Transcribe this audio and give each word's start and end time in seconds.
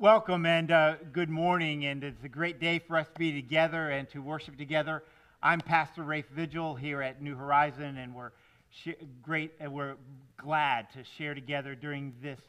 Welcome 0.00 0.46
and 0.46 0.70
uh, 0.70 0.94
good 1.12 1.28
morning, 1.28 1.84
and 1.84 2.02
it's 2.02 2.24
a 2.24 2.28
great 2.30 2.58
day 2.58 2.78
for 2.78 2.96
us 2.96 3.06
to 3.12 3.18
be 3.18 3.32
together 3.32 3.90
and 3.90 4.08
to 4.12 4.22
worship 4.22 4.56
together. 4.56 5.02
I'm 5.42 5.60
Pastor 5.60 6.02
Rafe 6.02 6.24
Vigil 6.34 6.74
here 6.74 7.02
at 7.02 7.20
New 7.20 7.36
Horizon, 7.36 7.98
and 7.98 8.14
we're 8.14 8.30
sh- 8.70 8.94
great 9.20 9.52
and 9.60 9.74
we're 9.74 9.96
glad 10.38 10.90
to 10.94 11.04
share 11.18 11.34
together 11.34 11.74
during 11.74 12.14
this 12.22 12.40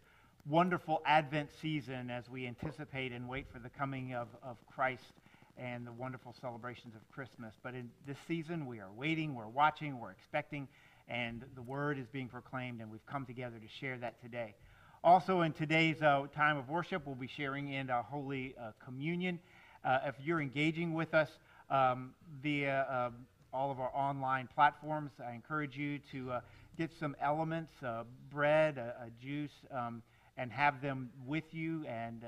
wonderful 0.47 1.01
Advent 1.05 1.49
season 1.61 2.09
as 2.09 2.29
we 2.29 2.47
anticipate 2.47 3.11
and 3.11 3.27
wait 3.27 3.47
for 3.51 3.59
the 3.59 3.69
coming 3.69 4.13
of, 4.13 4.29
of 4.41 4.55
Christ 4.73 5.11
and 5.57 5.85
the 5.85 5.91
wonderful 5.91 6.33
celebrations 6.39 6.95
of 6.95 7.01
Christmas. 7.13 7.53
But 7.61 7.73
in 7.75 7.91
this 8.07 8.17
season, 8.29 8.65
we 8.65 8.79
are 8.79 8.93
waiting, 8.95 9.35
we're 9.35 9.49
watching, 9.49 9.99
we're 9.99 10.11
expecting, 10.11 10.69
and 11.09 11.43
the 11.55 11.61
word 11.61 11.99
is 11.99 12.07
being 12.13 12.29
proclaimed, 12.29 12.79
and 12.79 12.89
we've 12.89 13.05
come 13.07 13.25
together 13.25 13.59
to 13.59 13.67
share 13.67 13.97
that 13.97 14.21
today. 14.23 14.55
Also, 15.03 15.41
in 15.41 15.51
today's 15.51 15.99
uh, 16.03 16.27
time 16.35 16.57
of 16.57 16.69
worship, 16.69 17.07
we'll 17.07 17.15
be 17.15 17.25
sharing 17.25 17.73
in 17.73 17.89
our 17.89 18.03
Holy 18.03 18.53
uh, 18.61 18.69
Communion. 18.85 19.39
Uh, 19.83 19.97
if 20.05 20.13
you're 20.23 20.39
engaging 20.39 20.93
with 20.93 21.15
us 21.15 21.27
um, 21.71 22.13
via 22.43 22.85
um, 22.87 23.15
all 23.51 23.71
of 23.71 23.79
our 23.79 23.89
online 23.95 24.47
platforms, 24.53 25.09
I 25.19 25.31
encourage 25.31 25.75
you 25.75 25.97
to 26.11 26.33
uh, 26.33 26.41
get 26.77 26.91
some 26.99 27.15
elements, 27.19 27.71
uh, 27.83 28.03
bread, 28.31 28.77
a, 28.77 29.07
juice, 29.19 29.49
um, 29.71 30.03
and 30.37 30.51
have 30.51 30.83
them 30.83 31.09
with 31.25 31.51
you, 31.51 31.83
and 31.87 32.21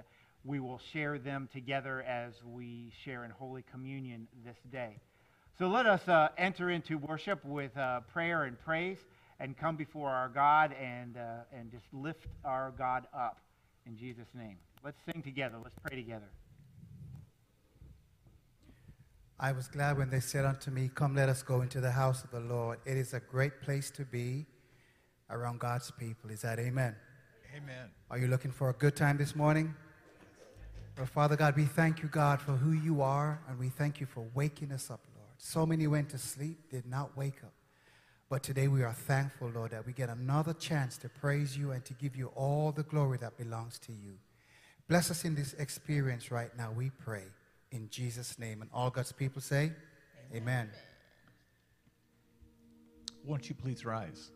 we 0.43 0.59
will 0.59 0.81
share 0.93 1.19
them 1.19 1.47
together 1.53 2.01
as 2.01 2.33
we 2.43 2.91
share 3.05 3.23
in 3.23 3.29
Holy 3.29 3.63
Communion 3.71 4.27
this 4.43 4.57
day. 4.71 4.97
So 5.59 5.67
let 5.67 5.85
us 5.85 6.07
uh, 6.07 6.29
enter 6.39 6.71
into 6.71 6.97
worship 6.97 7.45
with 7.45 7.73
prayer 8.11 8.45
and 8.45 8.59
praise 8.59 8.97
and 9.39 9.57
come 9.57 9.75
before 9.75 10.09
our 10.09 10.29
God 10.29 10.73
and, 10.73 11.17
uh, 11.17 11.43
and 11.57 11.71
just 11.71 11.85
lift 11.91 12.27
our 12.45 12.73
God 12.77 13.07
up 13.13 13.39
in 13.85 13.97
Jesus' 13.97 14.27
name. 14.33 14.57
Let's 14.83 14.97
sing 15.11 15.21
together. 15.21 15.55
Let's 15.61 15.75
pray 15.85 15.95
together. 15.95 16.29
I 19.39 19.51
was 19.51 19.67
glad 19.67 19.97
when 19.97 20.09
they 20.09 20.19
said 20.19 20.45
unto 20.45 20.71
me, 20.71 20.89
Come, 20.93 21.15
let 21.15 21.27
us 21.27 21.43
go 21.43 21.61
into 21.61 21.81
the 21.81 21.91
house 21.91 22.23
of 22.23 22.31
the 22.31 22.39
Lord. 22.39 22.79
It 22.85 22.97
is 22.97 23.13
a 23.13 23.19
great 23.19 23.61
place 23.61 23.91
to 23.91 24.05
be 24.05 24.45
around 25.29 25.59
God's 25.59 25.91
people. 25.91 26.29
Is 26.29 26.41
that 26.41 26.59
amen? 26.59 26.95
Amen. 27.55 27.89
Are 28.09 28.17
you 28.17 28.27
looking 28.27 28.51
for 28.51 28.69
a 28.69 28.73
good 28.73 28.95
time 28.95 29.17
this 29.17 29.35
morning? 29.35 29.73
Well, 30.97 31.07
Father 31.07 31.35
God, 31.35 31.55
we 31.55 31.65
thank 31.65 32.03
you, 32.03 32.07
God, 32.07 32.39
for 32.39 32.51
who 32.51 32.71
you 32.71 33.01
are, 33.01 33.41
and 33.49 33.57
we 33.57 33.69
thank 33.69 33.99
you 33.99 34.05
for 34.05 34.25
waking 34.35 34.71
us 34.71 34.91
up, 34.91 34.99
Lord. 35.15 35.29
So 35.37 35.65
many 35.65 35.87
went 35.87 36.09
to 36.09 36.17
sleep, 36.17 36.69
did 36.69 36.85
not 36.85 37.17
wake 37.17 37.43
up. 37.43 37.53
But 38.33 38.41
today 38.41 38.67
we 38.67 38.81
are 38.81 38.93
thankful, 38.93 39.51
Lord, 39.53 39.69
that 39.73 39.85
we 39.85 39.93
get 39.93 40.09
another 40.09 40.53
chance 40.53 40.97
to 40.97 41.07
praise 41.07 41.55
you 41.55 41.69
and 41.69 41.85
to 41.85 41.93
give 41.93 42.15
you 42.15 42.31
all 42.33 42.71
the 42.71 42.81
glory 42.81 43.19
that 43.19 43.37
belongs 43.37 43.77
to 43.85 43.91
you. 43.91 44.13
Bless 44.87 45.11
us 45.11 45.23
in 45.23 45.35
this 45.35 45.53
experience 45.59 46.31
right 46.31 46.49
now, 46.57 46.71
we 46.71 46.89
pray. 46.89 47.25
In 47.69 47.91
Jesus' 47.91 48.39
name. 48.39 48.63
And 48.63 48.71
all 48.73 48.89
God's 48.89 49.11
people 49.11 49.39
say, 49.39 49.71
Amen. 50.31 50.41
Amen. 50.41 50.69
Won't 53.23 53.49
you 53.49 53.53
please 53.53 53.85
rise? 53.85 54.31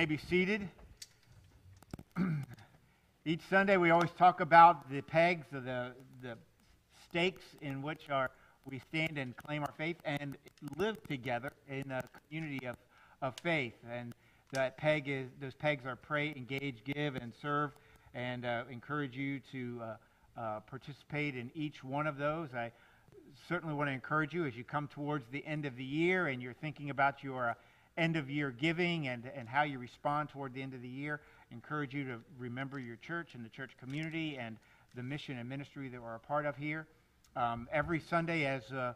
May 0.00 0.06
be 0.06 0.16
seated. 0.30 0.66
Each 3.26 3.42
Sunday, 3.50 3.76
we 3.76 3.90
always 3.90 4.08
talk 4.16 4.40
about 4.40 4.90
the 4.90 5.02
pegs, 5.02 5.44
or 5.52 5.60
the, 5.60 5.92
the 6.22 6.38
stakes 7.10 7.42
in 7.60 7.82
which 7.82 8.08
our, 8.08 8.30
we 8.64 8.80
stand 8.88 9.18
and 9.18 9.36
claim 9.36 9.60
our 9.62 9.74
faith 9.76 9.98
and 10.06 10.38
live 10.78 10.96
together 11.06 11.52
in 11.68 11.90
a 11.90 12.02
community 12.26 12.66
of, 12.66 12.76
of 13.20 13.34
faith. 13.42 13.74
And 13.92 14.14
that 14.52 14.78
peg 14.78 15.06
is, 15.06 15.28
those 15.38 15.52
pegs 15.52 15.84
are 15.84 15.96
pray, 15.96 16.32
engage, 16.34 16.76
give, 16.82 17.16
and 17.16 17.34
serve, 17.42 17.72
and 18.14 18.46
uh, 18.46 18.62
encourage 18.70 19.14
you 19.14 19.38
to 19.52 19.82
uh, 19.82 20.40
uh, 20.40 20.60
participate 20.60 21.36
in 21.36 21.50
each 21.54 21.84
one 21.84 22.06
of 22.06 22.16
those. 22.16 22.48
I 22.54 22.72
certainly 23.50 23.74
want 23.74 23.90
to 23.90 23.92
encourage 23.92 24.32
you 24.32 24.46
as 24.46 24.56
you 24.56 24.64
come 24.64 24.88
towards 24.88 25.26
the 25.30 25.44
end 25.46 25.66
of 25.66 25.76
the 25.76 25.84
year 25.84 26.28
and 26.28 26.40
you're 26.40 26.54
thinking 26.54 26.88
about 26.88 27.22
your 27.22 27.54
end 27.96 28.16
of 28.16 28.30
year 28.30 28.50
giving 28.50 29.08
and, 29.08 29.30
and 29.34 29.48
how 29.48 29.62
you 29.62 29.78
respond 29.78 30.28
toward 30.28 30.54
the 30.54 30.62
end 30.62 30.74
of 30.74 30.82
the 30.82 30.88
year. 30.88 31.20
Encourage 31.50 31.94
you 31.94 32.04
to 32.04 32.18
remember 32.38 32.78
your 32.78 32.96
church 32.96 33.34
and 33.34 33.44
the 33.44 33.48
church 33.48 33.70
community 33.78 34.36
and 34.38 34.56
the 34.94 35.02
mission 35.02 35.38
and 35.38 35.48
ministry 35.48 35.88
that 35.88 36.00
we're 36.00 36.14
a 36.14 36.20
part 36.20 36.46
of 36.46 36.56
here. 36.56 36.86
Um, 37.36 37.68
every 37.72 38.00
Sunday, 38.00 38.46
as 38.46 38.62
uh, 38.72 38.94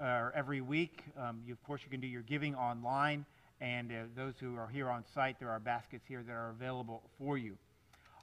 or 0.00 0.32
every 0.34 0.60
week, 0.60 1.02
um, 1.18 1.42
you, 1.46 1.52
of 1.52 1.62
course, 1.64 1.82
you 1.84 1.90
can 1.90 2.00
do 2.00 2.06
your 2.06 2.22
giving 2.22 2.54
online. 2.54 3.24
And 3.60 3.92
uh, 3.92 3.94
those 4.16 4.34
who 4.40 4.56
are 4.56 4.68
here 4.68 4.90
on 4.90 5.04
site, 5.14 5.38
there 5.38 5.50
are 5.50 5.60
baskets 5.60 6.04
here 6.06 6.22
that 6.22 6.32
are 6.32 6.50
available 6.50 7.02
for 7.18 7.38
you. 7.38 7.56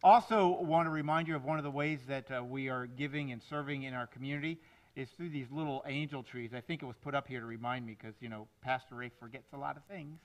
Also, 0.03 0.59
want 0.61 0.87
to 0.87 0.89
remind 0.89 1.27
you 1.27 1.35
of 1.35 1.45
one 1.45 1.57
of 1.57 1.63
the 1.63 1.71
ways 1.71 1.99
that 2.07 2.25
uh, 2.31 2.43
we 2.43 2.69
are 2.69 2.87
giving 2.87 3.31
and 3.31 3.41
serving 3.49 3.83
in 3.83 3.93
our 3.93 4.07
community 4.07 4.57
is 4.95 5.09
through 5.15 5.29
these 5.29 5.47
little 5.51 5.83
angel 5.87 6.23
trees. 6.23 6.51
I 6.55 6.61
think 6.61 6.83
it 6.83 6.85
was 6.85 6.95
put 7.01 7.15
up 7.15 7.27
here 7.27 7.39
to 7.39 7.45
remind 7.45 7.85
me 7.85 7.95
because, 7.99 8.15
you 8.19 8.29
know, 8.29 8.47
Pastor 8.61 8.95
Ray 8.95 9.11
forgets 9.19 9.53
a 9.53 9.57
lot 9.57 9.77
of 9.77 9.83
things. 9.85 10.19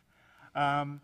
Um, 0.54 1.00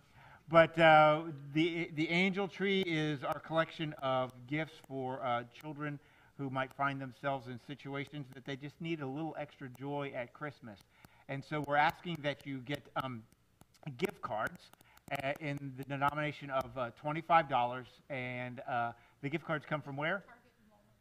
but 0.48 0.78
uh, 0.78 1.22
the, 1.54 1.90
the 1.94 2.08
angel 2.10 2.48
tree 2.48 2.82
is 2.82 3.22
our 3.22 3.38
collection 3.38 3.94
of 4.02 4.32
gifts 4.48 4.74
for 4.88 5.24
uh, 5.24 5.44
children 5.58 5.98
who 6.38 6.50
might 6.50 6.72
find 6.74 7.00
themselves 7.00 7.46
in 7.46 7.60
situations 7.66 8.26
that 8.34 8.44
they 8.44 8.56
just 8.56 8.74
need 8.80 9.00
a 9.00 9.06
little 9.06 9.36
extra 9.38 9.68
joy 9.78 10.12
at 10.14 10.32
Christmas. 10.32 10.78
And 11.28 11.42
so 11.44 11.64
we're 11.66 11.76
asking 11.76 12.18
that 12.22 12.46
you 12.46 12.58
get 12.58 12.82
um, 12.96 13.22
gift 13.96 14.20
cards 14.22 14.60
uh, 15.12 15.32
in 15.40 15.72
the 15.76 15.84
denomination 15.84 16.50
of 16.50 16.76
uh, 16.76 16.90
$25. 17.04 17.84
And 18.10 18.60
uh, 18.68 18.92
the 19.22 19.28
gift 19.28 19.46
cards 19.46 19.64
come 19.68 19.80
from 19.80 19.96
where? 19.96 20.24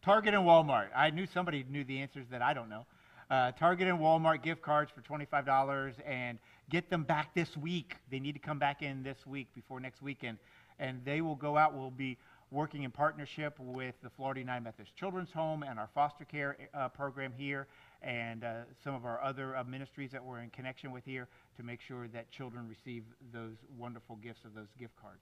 Target 0.04 0.34
and 0.34 0.44
Walmart. 0.44 0.88
I 0.96 1.12
knew 1.12 1.28
somebody 1.28 1.64
knew 1.70 1.84
the 1.84 2.00
answers 2.00 2.26
that 2.32 2.42
I 2.42 2.54
don't 2.54 2.70
know. 2.70 2.86
Uh, 3.30 3.52
Target 3.52 3.88
and 3.88 4.00
Walmart 4.00 4.42
gift 4.42 4.62
cards 4.62 4.92
for 4.94 5.02
$25 5.02 5.94
and 6.06 6.40
get 6.70 6.90
them 6.90 7.04
back 7.04 7.34
this 7.36 7.56
week. 7.56 7.96
They 8.10 8.20
need 8.20 8.34
to 8.34 8.40
come 8.40 8.58
back 8.58 8.82
in 8.82 9.04
this 9.04 9.18
week 9.28 9.48
before 9.54 9.80
next 9.80 10.02
weekend. 10.02 10.40
And 10.80 11.06
they 11.06 11.22
will 11.22 11.36
go 11.36 11.56
out. 11.56 11.76
We'll 11.76 11.92
be 11.92 12.18
working 12.50 12.82
in 12.84 12.92
partnership 12.92 13.58
with 13.60 13.94
the 14.02 14.10
Florida 14.10 14.40
United 14.40 14.64
Methodist 14.64 14.96
Children's 14.96 15.32
Home 15.32 15.64
and 15.64 15.78
our 15.80 15.90
foster 15.94 16.26
care 16.26 16.58
uh, 16.74 16.90
program 16.90 17.32
here 17.38 17.68
and 18.02 18.44
uh, 18.44 18.54
some 18.84 18.96
of 18.96 19.06
our 19.06 19.22
other 19.24 19.56
uh, 19.56 19.64
ministries 19.64 20.12
that 20.12 20.26
we're 20.26 20.40
in 20.40 20.50
connection 20.50 20.92
with 20.92 21.06
here 21.06 21.28
to 21.58 21.64
make 21.64 21.80
sure 21.80 22.08
that 22.08 22.32
children 22.32 22.68
receive 22.68 23.04
those 23.32 23.56
wonderful 23.78 24.16
gifts 24.18 24.44
of 24.46 24.56
those 24.56 24.68
gift 24.80 24.96
cards. 25.00 25.22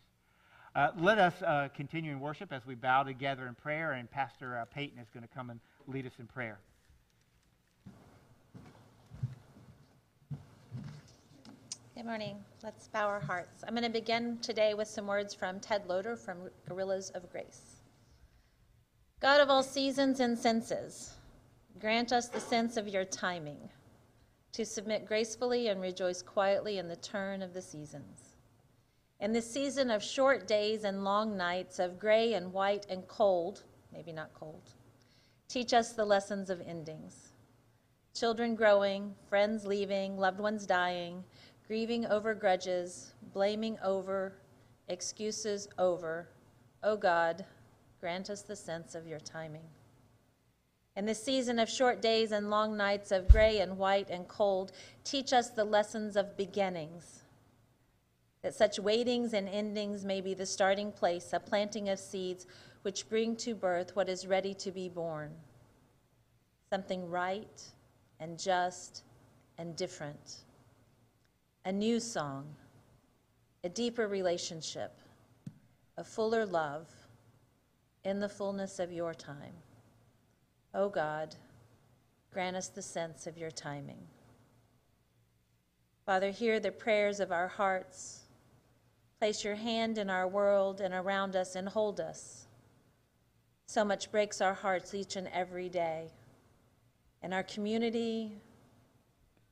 Uh, 0.75 0.89
let 0.99 1.17
us 1.17 1.41
uh, 1.41 1.67
continue 1.75 2.11
in 2.11 2.19
worship 2.19 2.53
as 2.53 2.65
we 2.65 2.75
bow 2.75 3.01
together 3.03 3.47
in 3.47 3.55
prayer, 3.55 3.93
and 3.93 4.09
Pastor 4.09 4.57
uh, 4.57 4.65
Peyton 4.65 4.99
is 4.99 5.07
going 5.13 5.23
to 5.23 5.33
come 5.33 5.49
and 5.49 5.59
lead 5.87 6.05
us 6.05 6.13
in 6.19 6.27
prayer. 6.27 6.59
Good 11.95 12.05
morning. 12.05 12.37
Let's 12.63 12.87
bow 12.87 13.07
our 13.07 13.19
hearts. 13.19 13.63
I'm 13.67 13.73
going 13.73 13.83
to 13.83 13.89
begin 13.89 14.37
today 14.41 14.73
with 14.73 14.87
some 14.87 15.07
words 15.07 15.33
from 15.33 15.59
Ted 15.59 15.83
Loder 15.87 16.15
from 16.15 16.37
Guerrillas 16.67 17.09
of 17.09 17.29
Grace. 17.31 17.81
God 19.19 19.41
of 19.41 19.49
all 19.49 19.63
seasons 19.63 20.21
and 20.21 20.37
senses, 20.37 21.15
grant 21.79 22.13
us 22.13 22.29
the 22.29 22.39
sense 22.39 22.77
of 22.77 22.87
your 22.87 23.03
timing 23.03 23.69
to 24.53 24.65
submit 24.65 25.07
gracefully 25.07 25.67
and 25.67 25.81
rejoice 25.81 26.21
quietly 26.21 26.77
in 26.77 26.87
the 26.87 26.95
turn 26.95 27.41
of 27.41 27.53
the 27.53 27.61
seasons. 27.61 28.28
In 29.19 29.33
this 29.33 29.51
season 29.51 29.91
of 29.91 30.01
short 30.01 30.47
days 30.47 30.85
and 30.85 31.03
long 31.03 31.35
nights, 31.35 31.77
of 31.79 31.99
gray 31.99 32.35
and 32.35 32.53
white 32.53 32.85
and 32.89 33.05
cold, 33.09 33.63
maybe 33.91 34.13
not 34.13 34.33
cold, 34.33 34.71
teach 35.49 35.73
us 35.73 35.91
the 35.91 36.05
lessons 36.05 36.49
of 36.49 36.61
endings. 36.61 37.33
Children 38.13 38.55
growing, 38.55 39.13
friends 39.27 39.65
leaving, 39.65 40.17
loved 40.17 40.39
ones 40.39 40.65
dying, 40.65 41.21
grieving 41.67 42.05
over 42.05 42.33
grudges, 42.33 43.13
blaming 43.33 43.77
over, 43.83 44.35
excuses 44.87 45.67
over. 45.77 46.29
O 46.81 46.91
oh 46.91 46.97
God, 46.97 47.43
grant 47.99 48.29
us 48.29 48.43
the 48.43 48.55
sense 48.55 48.95
of 48.95 49.05
your 49.05 49.19
timing. 49.19 49.67
In 50.95 51.05
this 51.05 51.21
season 51.21 51.59
of 51.59 51.69
short 51.69 52.01
days 52.01 52.31
and 52.31 52.49
long 52.49 52.77
nights 52.77 53.11
of 53.11 53.27
gray 53.27 53.59
and 53.59 53.77
white 53.77 54.09
and 54.09 54.29
cold, 54.29 54.71
teach 55.03 55.33
us 55.33 55.49
the 55.49 55.65
lessons 55.65 56.15
of 56.15 56.37
beginnings 56.37 57.18
that 58.41 58.55
such 58.55 58.79
waitings 58.79 59.33
and 59.33 59.49
endings 59.49 60.05
may 60.05 60.21
be 60.21 60.33
the 60.33 60.45
starting 60.45 60.91
place, 60.91 61.33
a 61.33 61.39
planting 61.39 61.89
of 61.89 61.99
seeds 61.99 62.47
which 62.83 63.09
bring 63.09 63.35
to 63.35 63.53
birth 63.53 63.95
what 63.95 64.07
is 64.07 64.27
ready 64.27 64.53
to 64.53 64.71
be 64.71 64.87
born. 64.87 65.31
Something 66.69 67.09
right 67.09 67.61
and 68.19 68.39
just 68.39 69.03
and 69.57 69.75
different. 69.75 70.43
A 71.65 71.71
new 71.71 71.99
song, 71.99 72.45
a 73.63 73.69
deeper 73.69 74.07
relationship, 74.07 74.97
a 75.97 76.03
fuller 76.03 76.45
love 76.45 76.87
in 78.05 78.21
the 78.21 78.29
fullness 78.29 78.79
of 78.79 78.93
your 78.93 79.13
time. 79.13 79.53
O 80.73 80.83
oh 80.83 80.89
God, 80.89 81.35
grant 82.31 82.55
us 82.55 82.69
the 82.69 82.81
sense 82.81 83.27
of 83.27 83.37
your 83.37 83.51
timing. 83.51 84.07
Father, 86.05 86.31
hear 86.31 86.59
the 86.59 86.71
prayers 86.71 87.19
of 87.19 87.31
our 87.31 87.47
hearts 87.47 88.18
Place 89.19 89.43
your 89.43 89.55
hand 89.55 89.97
in 89.97 90.09
our 90.09 90.27
world 90.27 90.79
and 90.79 90.93
around 90.93 91.35
us 91.35 91.55
and 91.55 91.67
hold 91.67 91.99
us. 91.99 92.47
So 93.65 93.83
much 93.83 94.11
breaks 94.11 94.39
our 94.39 94.53
hearts 94.53 94.93
each 94.93 95.17
and 95.17 95.27
every 95.33 95.67
day. 95.67 96.07
In 97.21 97.33
our 97.33 97.43
community, 97.43 98.31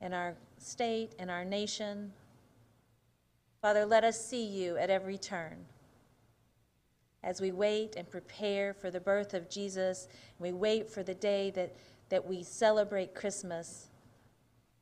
in 0.00 0.14
our 0.14 0.34
state, 0.58 1.14
in 1.18 1.28
our 1.28 1.44
nation. 1.44 2.12
Father, 3.60 3.84
let 3.84 4.04
us 4.04 4.24
see 4.24 4.44
you 4.44 4.76
at 4.78 4.88
every 4.88 5.18
turn. 5.18 5.66
As 7.22 7.40
we 7.40 7.52
wait 7.52 7.94
and 7.96 8.08
prepare 8.08 8.72
for 8.72 8.90
the 8.90 9.00
birth 9.00 9.34
of 9.34 9.50
Jesus, 9.50 10.08
we 10.38 10.52
wait 10.52 10.88
for 10.88 11.02
the 11.02 11.14
day 11.14 11.50
that, 11.50 11.76
that 12.08 12.24
we 12.24 12.42
celebrate 12.42 13.14
Christmas, 13.14 13.88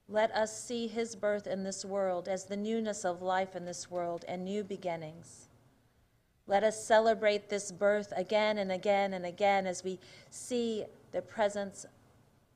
let 0.08 0.30
us 0.34 0.56
see 0.58 0.86
his 0.86 1.16
birth 1.16 1.46
in 1.46 1.64
this 1.64 1.84
world 1.84 2.28
as 2.28 2.44
the 2.44 2.56
newness 2.56 3.04
of 3.04 3.22
life 3.22 3.56
in 3.56 3.64
this 3.64 3.90
world 3.90 4.24
and 4.28 4.44
new 4.44 4.62
beginnings. 4.62 5.48
Let 6.46 6.62
us 6.62 6.84
celebrate 6.84 7.48
this 7.48 7.72
birth 7.72 8.12
again 8.16 8.58
and 8.58 8.70
again 8.70 9.14
and 9.14 9.26
again 9.26 9.66
as 9.66 9.82
we 9.82 9.98
see 10.30 10.84
the 11.10 11.22
presence 11.22 11.86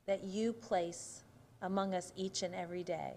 that 0.07 0.23
you 0.23 0.53
place 0.53 1.23
among 1.63 1.95
us 1.95 2.13
each 2.15 2.43
and 2.43 2.55
every 2.55 2.85
day. 2.85 3.15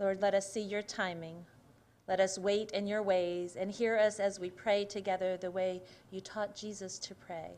Lord, 0.00 0.22
let 0.22 0.34
us 0.34 0.50
see 0.50 0.62
your 0.62 0.82
timing. 0.82 1.44
Let 2.06 2.20
us 2.20 2.38
wait 2.38 2.70
in 2.70 2.86
your 2.86 3.02
ways 3.02 3.56
and 3.56 3.70
hear 3.70 3.98
us 3.98 4.18
as 4.20 4.40
we 4.40 4.48
pray 4.48 4.86
together 4.86 5.36
the 5.36 5.50
way 5.50 5.82
you 6.10 6.22
taught 6.22 6.56
Jesus 6.56 6.98
to 7.00 7.14
pray. 7.14 7.50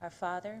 Our 0.00 0.10
Father, 0.10 0.60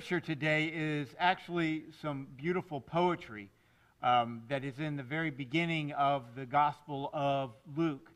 scripture 0.00 0.34
today 0.34 0.72
is 0.74 1.08
actually 1.18 1.84
some 2.00 2.26
beautiful 2.38 2.80
poetry 2.80 3.50
um, 4.02 4.40
that 4.48 4.64
is 4.64 4.78
in 4.78 4.96
the 4.96 5.02
very 5.02 5.30
beginning 5.30 5.92
of 5.92 6.22
the 6.34 6.46
Gospel 6.46 7.10
of 7.12 7.50
Luke. 7.76 8.08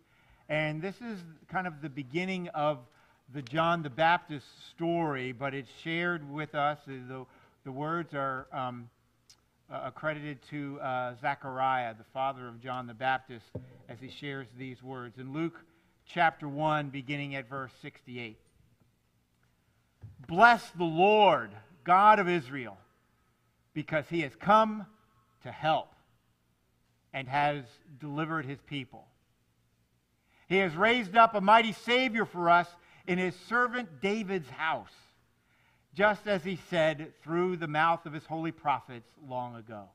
And 0.49 0.81
this 0.81 0.94
is 1.03 1.18
kind 1.47 1.66
of 1.66 1.83
the 1.83 1.90
beginning 1.90 2.49
of 2.55 2.79
the 3.35 3.42
John 3.42 3.83
the 3.83 3.90
Baptist 3.90 4.47
story, 4.70 5.33
but 5.33 5.53
it's 5.53 5.68
shared 5.83 6.27
with 6.33 6.55
us. 6.55 6.79
The, 6.87 7.27
the 7.64 7.73
words 7.73 8.14
are 8.14 8.47
um, 8.51 8.88
uh, 9.70 9.83
accredited 9.85 10.38
to 10.49 10.81
uh, 10.81 11.16
Zechariah, 11.20 11.92
the 11.99 12.05
father 12.14 12.49
of 12.49 12.62
John 12.62 12.87
the 12.87 12.94
Baptist, 12.94 13.44
as 13.90 13.99
he 14.01 14.09
shares 14.09 14.47
these 14.57 14.83
words. 14.83 15.18
In 15.18 15.35
Luke 15.35 15.61
chapter 16.07 16.49
1, 16.49 16.88
beginning 16.88 17.35
at 17.35 17.47
verse 17.47 17.73
68. 17.83 18.38
Bless 20.27 20.70
the 20.70 20.85
Lord, 20.85 21.51
God 21.85 22.18
of 22.18 22.29
Israel, 22.29 22.79
because 23.73 24.05
he 24.09 24.23
has 24.23 24.35
come 24.37 24.87
to 25.42 25.53
help 25.53 25.92
and 27.12 27.29
has 27.29 27.64
delivered 28.01 28.44
his 28.44 28.59
people. 28.66 29.07
He 30.49 30.59
has 30.59 30.75
raised 30.75 31.16
up 31.16 31.35
a 31.35 31.40
mighty 31.40 31.73
Savior 31.73 32.25
for 32.25 32.51
us 32.51 32.68
in 33.07 33.18
his 33.18 33.35
servant 33.49 34.01
David's 34.01 34.51
house, 34.51 34.92
just 35.94 36.27
as 36.27 36.42
he 36.42 36.59
said 36.70 37.12
through 37.23 37.57
the 37.57 37.68
mouth 37.68 38.05
of 38.07 38.12
his 38.12 38.25
holy 38.25 38.53
prophets 38.53 39.09
long 39.29 39.55
ago. 39.55 39.88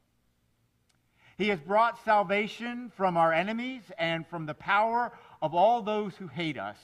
He 1.38 1.50
has 1.50 1.60
brought 1.60 2.04
salvation 2.04 2.92
from 2.96 3.18
our 3.18 3.34
enemies 3.34 3.84
and 3.98 4.28
from 4.28 4.46
the 4.46 4.54
power 4.54 5.12
of 5.42 5.54
all 5.54 5.82
those 5.82 6.16
who 6.16 6.28
hate 6.28 6.58
us 6.58 6.78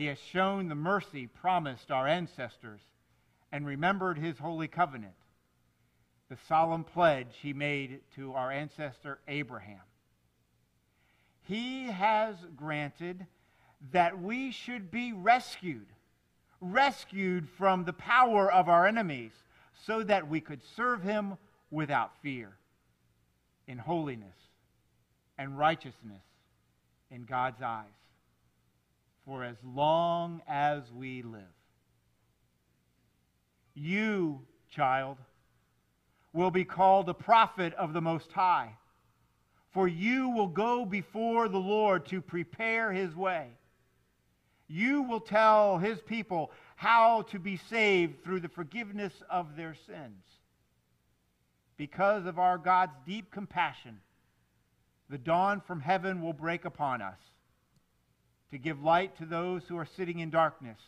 he 0.00 0.06
has 0.06 0.18
shown 0.18 0.68
the 0.68 0.74
mercy 0.74 1.26
promised 1.26 1.90
our 1.90 2.08
ancestors 2.08 2.80
and 3.52 3.66
remembered 3.66 4.18
his 4.18 4.38
holy 4.38 4.68
covenant, 4.68 5.14
the 6.28 6.38
solemn 6.48 6.84
pledge 6.84 7.36
he 7.42 7.52
made 7.52 8.00
to 8.14 8.32
our 8.34 8.50
ancestor 8.50 9.18
Abraham. 9.26 9.80
He 11.42 11.86
has 11.86 12.36
granted 12.56 13.26
that 13.92 14.20
we 14.20 14.52
should 14.52 14.90
be 14.90 15.12
rescued, 15.12 15.86
rescued 16.60 17.48
from 17.48 17.84
the 17.84 17.92
power 17.92 18.52
of 18.52 18.68
our 18.68 18.86
enemies, 18.86 19.32
so 19.86 20.02
that 20.02 20.28
we 20.28 20.40
could 20.40 20.60
serve 20.76 21.02
him 21.02 21.36
without 21.70 22.12
fear, 22.22 22.52
in 23.66 23.78
holiness 23.78 24.36
and 25.38 25.58
righteousness 25.58 26.22
in 27.10 27.24
God's 27.24 27.62
eyes 27.62 27.86
for 29.24 29.44
as 29.44 29.56
long 29.64 30.42
as 30.46 30.82
we 30.92 31.22
live. 31.22 31.42
You, 33.74 34.40
child, 34.70 35.18
will 36.32 36.50
be 36.50 36.64
called 36.64 37.08
a 37.08 37.14
prophet 37.14 37.74
of 37.74 37.92
the 37.92 38.00
Most 38.00 38.32
High, 38.32 38.76
for 39.72 39.88
you 39.88 40.30
will 40.30 40.48
go 40.48 40.84
before 40.84 41.48
the 41.48 41.58
Lord 41.58 42.06
to 42.06 42.20
prepare 42.20 42.92
his 42.92 43.14
way. 43.14 43.48
You 44.68 45.02
will 45.02 45.20
tell 45.20 45.78
his 45.78 46.00
people 46.00 46.52
how 46.76 47.22
to 47.22 47.38
be 47.38 47.56
saved 47.56 48.22
through 48.22 48.40
the 48.40 48.48
forgiveness 48.48 49.12
of 49.28 49.56
their 49.56 49.74
sins. 49.86 50.24
Because 51.76 52.26
of 52.26 52.38
our 52.38 52.58
God's 52.58 52.92
deep 53.06 53.30
compassion, 53.32 54.00
the 55.08 55.18
dawn 55.18 55.60
from 55.60 55.80
heaven 55.80 56.22
will 56.22 56.32
break 56.32 56.64
upon 56.64 57.02
us 57.02 57.18
to 58.52 58.58
give 58.58 58.82
light 58.82 59.16
to 59.18 59.26
those 59.26 59.62
who 59.66 59.76
are 59.76 59.88
sitting 59.96 60.20
in 60.20 60.30
darkness 60.30 60.78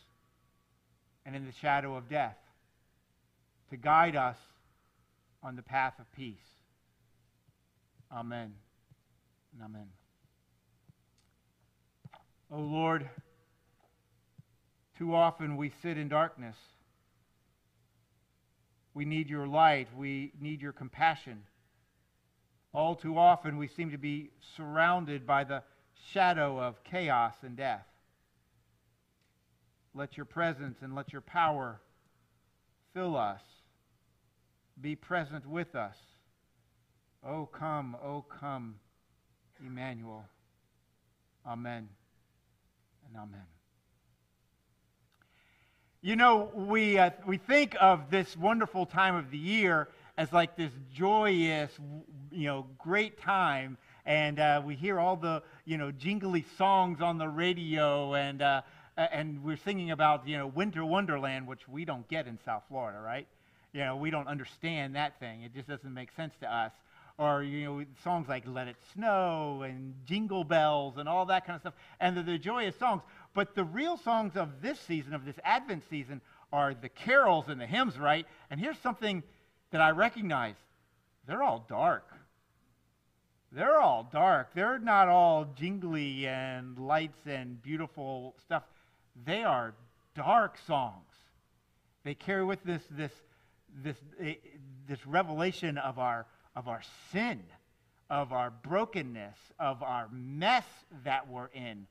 and 1.25 1.35
in 1.35 1.45
the 1.45 1.51
shadow 1.51 1.95
of 1.95 2.09
death, 2.09 2.37
to 3.73 3.77
guide 3.77 4.15
us 4.15 4.37
on 5.41 5.55
the 5.55 5.63
path 5.63 5.93
of 5.97 6.05
peace. 6.11 6.37
Amen 8.11 8.53
and 9.51 9.63
amen. 9.63 9.87
O 12.51 12.57
oh 12.57 12.59
Lord, 12.59 13.09
too 14.99 15.15
often 15.15 15.57
we 15.57 15.71
sit 15.81 15.97
in 15.97 16.07
darkness. 16.07 16.55
We 18.93 19.05
need 19.05 19.27
your 19.27 19.47
light. 19.47 19.87
We 19.97 20.33
need 20.39 20.61
your 20.61 20.73
compassion. 20.73 21.41
All 22.75 22.95
too 22.95 23.17
often 23.17 23.57
we 23.57 23.67
seem 23.67 23.89
to 23.89 23.97
be 23.97 24.29
surrounded 24.55 25.25
by 25.25 25.45
the 25.45 25.63
shadow 26.11 26.59
of 26.59 26.83
chaos 26.83 27.33
and 27.41 27.57
death. 27.57 27.87
Let 29.95 30.15
your 30.15 30.27
presence 30.27 30.77
and 30.83 30.93
let 30.93 31.11
your 31.11 31.21
power 31.21 31.81
fill 32.93 33.17
us. 33.17 33.41
Be 34.81 34.95
present 34.95 35.45
with 35.45 35.75
us. 35.75 35.95
Oh, 37.25 37.45
come, 37.45 37.95
oh, 38.03 38.25
come, 38.39 38.75
Emmanuel. 39.65 40.25
Amen 41.45 41.87
and 43.07 43.17
amen. 43.17 43.45
You 46.01 46.17
know, 46.17 46.51
we, 46.53 46.97
uh, 46.97 47.11
we 47.25 47.37
think 47.37 47.75
of 47.79 48.09
this 48.09 48.35
wonderful 48.35 48.85
time 48.85 49.15
of 49.15 49.31
the 49.31 49.37
year 49.37 49.87
as 50.17 50.33
like 50.33 50.57
this 50.57 50.71
joyous, 50.93 51.71
you 52.31 52.47
know, 52.47 52.65
great 52.77 53.19
time 53.21 53.77
and 54.05 54.39
uh, 54.39 54.61
we 54.63 54.75
hear 54.75 54.99
all 54.99 55.15
the 55.15 55.41
you 55.65 55.77
know 55.77 55.91
jingly 55.91 56.45
songs 56.57 57.01
on 57.01 57.17
the 57.17 57.27
radio, 57.27 58.13
and 58.13 58.41
uh, 58.41 58.61
and 58.97 59.43
we're 59.43 59.57
singing 59.57 59.91
about 59.91 60.27
you 60.27 60.37
know 60.37 60.47
winter 60.47 60.83
wonderland, 60.83 61.47
which 61.47 61.67
we 61.67 61.85
don't 61.85 62.07
get 62.09 62.27
in 62.27 62.37
South 62.45 62.63
Florida, 62.67 62.99
right? 62.99 63.27
You 63.73 63.81
know, 63.81 63.95
we 63.95 64.11
don't 64.11 64.27
understand 64.27 64.95
that 64.95 65.19
thing. 65.19 65.41
It 65.41 65.53
just 65.53 65.67
doesn't 65.67 65.93
make 65.93 66.11
sense 66.15 66.33
to 66.41 66.53
us. 66.53 66.71
Or 67.17 67.43
you 67.43 67.65
know, 67.65 67.85
songs 68.03 68.27
like 68.27 68.43
"Let 68.47 68.67
It 68.67 68.75
Snow" 68.93 69.61
and 69.63 69.93
"Jingle 70.05 70.43
Bells" 70.43 70.97
and 70.97 71.07
all 71.07 71.25
that 71.27 71.45
kind 71.45 71.55
of 71.55 71.61
stuff, 71.61 71.73
and 71.99 72.17
they're 72.17 72.23
the 72.23 72.37
joyous 72.39 72.75
songs. 72.77 73.03
But 73.35 73.53
the 73.53 73.63
real 73.63 73.97
songs 73.97 74.35
of 74.35 74.61
this 74.61 74.79
season, 74.79 75.13
of 75.13 75.23
this 75.23 75.35
Advent 75.43 75.83
season, 75.89 76.21
are 76.51 76.73
the 76.73 76.89
carols 76.89 77.45
and 77.49 77.61
the 77.61 77.67
hymns, 77.67 77.99
right? 77.99 78.25
And 78.49 78.59
here's 78.59 78.79
something 78.79 79.21
that 79.69 79.81
I 79.81 79.91
recognize: 79.91 80.55
they're 81.27 81.43
all 81.43 81.65
dark 81.69 82.13
they're 83.53 83.79
all 83.79 84.09
dark. 84.11 84.49
They're 84.55 84.79
not 84.79 85.07
all 85.07 85.45
jingly 85.55 86.27
and 86.27 86.77
lights 86.77 87.19
and 87.25 87.61
beautiful 87.61 88.35
stuff. 88.43 88.63
They 89.25 89.43
are 89.43 89.75
dark 90.15 90.57
songs. 90.65 91.13
They 92.03 92.15
carry 92.15 92.43
with 92.43 92.63
this 92.63 92.81
this 92.89 93.11
this 93.81 93.97
eh, 94.19 94.35
this 94.87 95.05
revelation 95.07 95.77
of 95.77 95.99
our 95.99 96.25
of 96.55 96.67
our 96.67 96.81
sin, 97.11 97.43
of 98.09 98.31
our 98.31 98.51
brokenness, 98.51 99.37
of 99.59 99.81
our 99.81 100.07
mess 100.11 100.65
that 101.03 101.27
we're 101.27 101.49
in. 101.53 101.87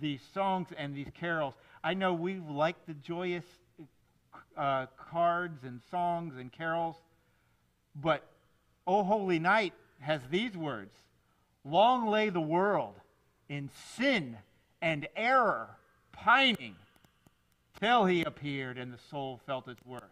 These 0.00 0.20
songs 0.32 0.68
and 0.76 0.94
these 0.94 1.10
carols. 1.18 1.54
I 1.82 1.94
know 1.94 2.14
we 2.14 2.40
like 2.40 2.86
the 2.86 2.94
joyous 2.94 3.44
uh, 4.56 4.86
cards 5.10 5.64
and 5.64 5.80
songs 5.90 6.34
and 6.36 6.52
carols, 6.52 6.96
but 7.94 8.24
O 8.86 9.02
Holy 9.04 9.38
Night 9.38 9.72
has 10.00 10.20
these 10.30 10.56
words 10.56 10.92
Long 11.64 12.08
lay 12.08 12.28
the 12.28 12.40
world 12.40 12.94
in 13.48 13.70
sin 13.96 14.36
and 14.82 15.08
error, 15.16 15.70
pining, 16.12 16.76
till 17.80 18.04
he 18.04 18.22
appeared 18.22 18.76
and 18.76 18.92
the 18.92 18.98
soul 19.10 19.40
felt 19.46 19.66
its 19.68 19.84
worth. 19.86 20.02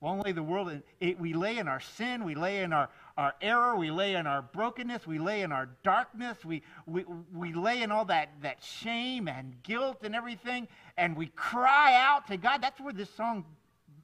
Long 0.00 0.20
lay 0.20 0.30
the 0.30 0.42
world, 0.42 0.70
in, 0.70 0.82
it, 1.00 1.18
we 1.18 1.32
lay 1.32 1.58
in 1.58 1.66
our 1.66 1.80
sin, 1.80 2.24
we 2.24 2.36
lay 2.36 2.62
in 2.62 2.72
our, 2.72 2.88
our 3.16 3.34
error, 3.40 3.74
we 3.74 3.90
lay 3.90 4.14
in 4.14 4.28
our 4.28 4.42
brokenness, 4.42 5.06
we 5.08 5.18
lay 5.18 5.42
in 5.42 5.50
our 5.50 5.68
darkness, 5.82 6.44
we, 6.44 6.62
we, 6.86 7.04
we 7.34 7.52
lay 7.52 7.82
in 7.82 7.90
all 7.90 8.04
that, 8.04 8.28
that 8.42 8.62
shame 8.62 9.26
and 9.26 9.60
guilt 9.64 9.98
and 10.04 10.14
everything, 10.14 10.68
and 10.96 11.16
we 11.16 11.26
cry 11.34 11.96
out 11.96 12.28
to 12.28 12.36
God. 12.36 12.62
That's 12.62 12.80
where 12.80 12.92
this 12.92 13.10
song 13.10 13.44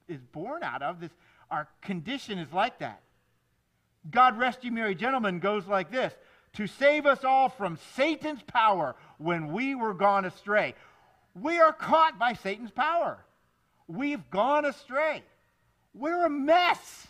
is 0.09 0.19
born 0.33 0.63
out 0.63 0.81
of. 0.81 0.99
This, 0.99 1.11
our 1.49 1.69
condition 1.81 2.39
is 2.39 2.51
like 2.51 2.79
that. 2.79 3.01
God 4.11 4.37
Rest 4.37 4.65
You 4.65 4.73
Merry 4.73 4.95
Gentlemen 4.95 5.39
goes 5.39 5.65
like 5.65 5.91
this 5.91 6.13
To 6.55 6.67
save 6.67 7.05
us 7.05 7.23
all 7.23 7.47
from 7.47 7.79
Satan's 7.95 8.41
power 8.43 8.95
when 9.17 9.53
we 9.53 9.75
were 9.75 9.93
gone 9.93 10.25
astray. 10.25 10.75
We 11.33 11.59
are 11.59 11.73
caught 11.73 12.19
by 12.19 12.33
Satan's 12.33 12.71
power. 12.71 13.17
We've 13.87 14.29
gone 14.29 14.65
astray. 14.65 15.23
We're 15.97 16.25
a 16.25 16.29
mess. 16.29 17.07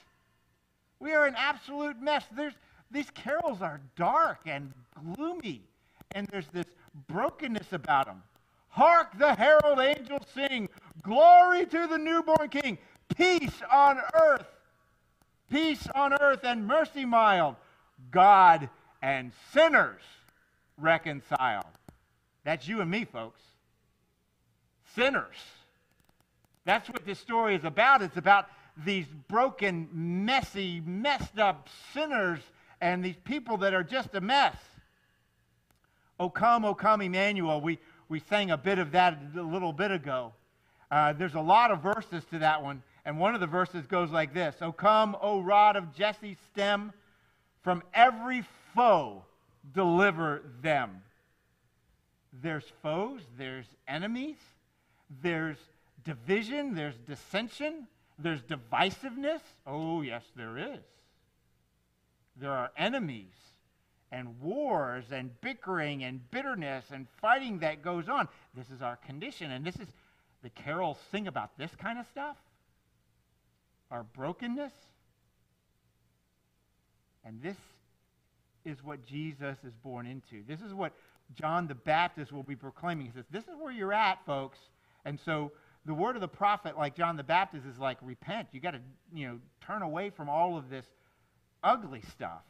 We 0.99 1.13
are 1.13 1.25
an 1.25 1.35
absolute 1.37 2.01
mess. 2.01 2.23
There's, 2.35 2.53
these 2.91 3.09
carols 3.11 3.61
are 3.61 3.81
dark 3.95 4.39
and 4.45 4.71
gloomy, 5.15 5.61
and 6.13 6.27
there's 6.27 6.47
this 6.53 6.67
brokenness 7.07 7.73
about 7.73 8.05
them. 8.05 8.23
Hark 8.69 9.17
the 9.17 9.33
herald 9.33 9.79
angels 9.79 10.25
sing, 10.33 10.69
Glory 11.01 11.65
to 11.65 11.87
the 11.87 11.97
newborn 11.97 12.49
King, 12.49 12.77
peace 13.15 13.61
on 13.71 13.99
earth 14.13 14.47
peace 15.49 15.87
on 15.95 16.13
earth 16.13 16.43
and 16.43 16.67
mercy 16.67 17.05
mild, 17.05 17.55
God 18.11 18.69
and 19.01 19.31
sinners 19.53 20.01
reconciled. 20.77 21.65
That's 22.43 22.67
you 22.67 22.81
and 22.81 22.89
me, 22.89 23.05
folks. 23.05 23.41
Sinners. 24.95 25.37
That's 26.65 26.89
what 26.89 27.05
this 27.05 27.19
story 27.19 27.55
is 27.55 27.63
about. 27.63 28.01
It's 28.01 28.17
about 28.17 28.47
these 28.83 29.05
broken, 29.27 29.87
messy, 29.91 30.81
messed 30.85 31.39
up 31.39 31.69
sinners 31.93 32.39
and 32.81 33.03
these 33.03 33.15
people 33.23 33.57
that 33.57 33.73
are 33.73 33.83
just 33.83 34.13
a 34.15 34.21
mess. 34.21 34.55
O 36.19 36.29
come, 36.29 36.65
O 36.65 36.73
come, 36.73 37.01
Emmanuel. 37.01 37.61
We, 37.61 37.79
we 38.09 38.19
sang 38.19 38.51
a 38.51 38.57
bit 38.57 38.79
of 38.79 38.91
that 38.91 39.17
a 39.37 39.41
little 39.41 39.73
bit 39.73 39.91
ago. 39.91 40.33
Uh, 40.91 41.13
there's 41.13 41.35
a 41.35 41.41
lot 41.41 41.71
of 41.71 41.81
verses 41.81 42.23
to 42.31 42.39
that 42.39 42.63
one. 42.63 42.83
And 43.05 43.19
one 43.19 43.35
of 43.35 43.41
the 43.41 43.47
verses 43.47 43.85
goes 43.85 44.11
like 44.11 44.33
this 44.33 44.55
O 44.61 44.71
come, 44.71 45.15
O 45.21 45.41
rod 45.41 45.75
of 45.75 45.93
Jesse's 45.93 46.37
stem, 46.51 46.91
from 47.61 47.83
every 47.93 48.43
foe 48.73 49.23
deliver 49.73 50.41
them. 50.61 51.01
There's 52.41 52.65
foes, 52.81 53.21
there's 53.37 53.65
enemies, 53.87 54.37
there's 55.21 55.57
division, 56.03 56.75
there's 56.75 56.97
dissension, 57.07 57.87
there's 58.19 58.41
divisiveness. 58.43 59.41
Oh, 59.65 60.01
yes, 60.01 60.23
there 60.35 60.57
is. 60.57 60.83
There 62.37 62.51
are 62.51 62.71
enemies 62.77 63.33
and 64.11 64.39
wars 64.41 65.05
and 65.11 65.29
bickering 65.41 66.03
and 66.03 66.29
bitterness 66.31 66.85
and 66.91 67.07
fighting 67.21 67.59
that 67.59 67.81
goes 67.81 68.07
on. 68.07 68.27
This 68.53 68.69
is 68.69 68.81
our 68.81 68.95
condition. 68.97 69.51
And 69.51 69.65
this 69.65 69.75
is 69.75 69.87
the 70.43 70.49
carols 70.49 70.97
sing 71.11 71.27
about 71.27 71.57
this 71.57 71.71
kind 71.75 71.99
of 71.99 72.05
stuff 72.07 72.37
our 73.91 74.03
brokenness. 74.03 74.73
And 77.23 77.41
this 77.41 77.57
is 78.65 78.83
what 78.83 79.05
Jesus 79.05 79.57
is 79.63 79.73
born 79.83 80.05
into. 80.05 80.43
This 80.47 80.61
is 80.61 80.73
what 80.73 80.93
John 81.35 81.67
the 81.67 81.75
Baptist 81.75 82.31
will 82.31 82.43
be 82.43 82.55
proclaiming. 82.55 83.05
He 83.05 83.11
says, 83.11 83.25
This 83.31 83.43
is 83.43 83.55
where 83.59 83.71
you're 83.71 83.93
at, 83.93 84.25
folks. 84.25 84.57
And 85.05 85.19
so 85.19 85.51
the 85.85 85.93
word 85.93 86.15
of 86.15 86.21
the 86.21 86.27
prophet, 86.27 86.77
like 86.77 86.95
John 86.95 87.15
the 87.15 87.23
Baptist, 87.23 87.65
is 87.65 87.77
like, 87.77 87.97
repent. 88.01 88.47
You 88.51 88.59
got 88.59 88.71
to, 88.71 88.81
you 89.13 89.27
know, 89.27 89.39
turn 89.61 89.81
away 89.81 90.09
from 90.09 90.29
all 90.29 90.57
of 90.57 90.69
this 90.69 90.85
ugly 91.63 92.01
stuff. 92.11 92.41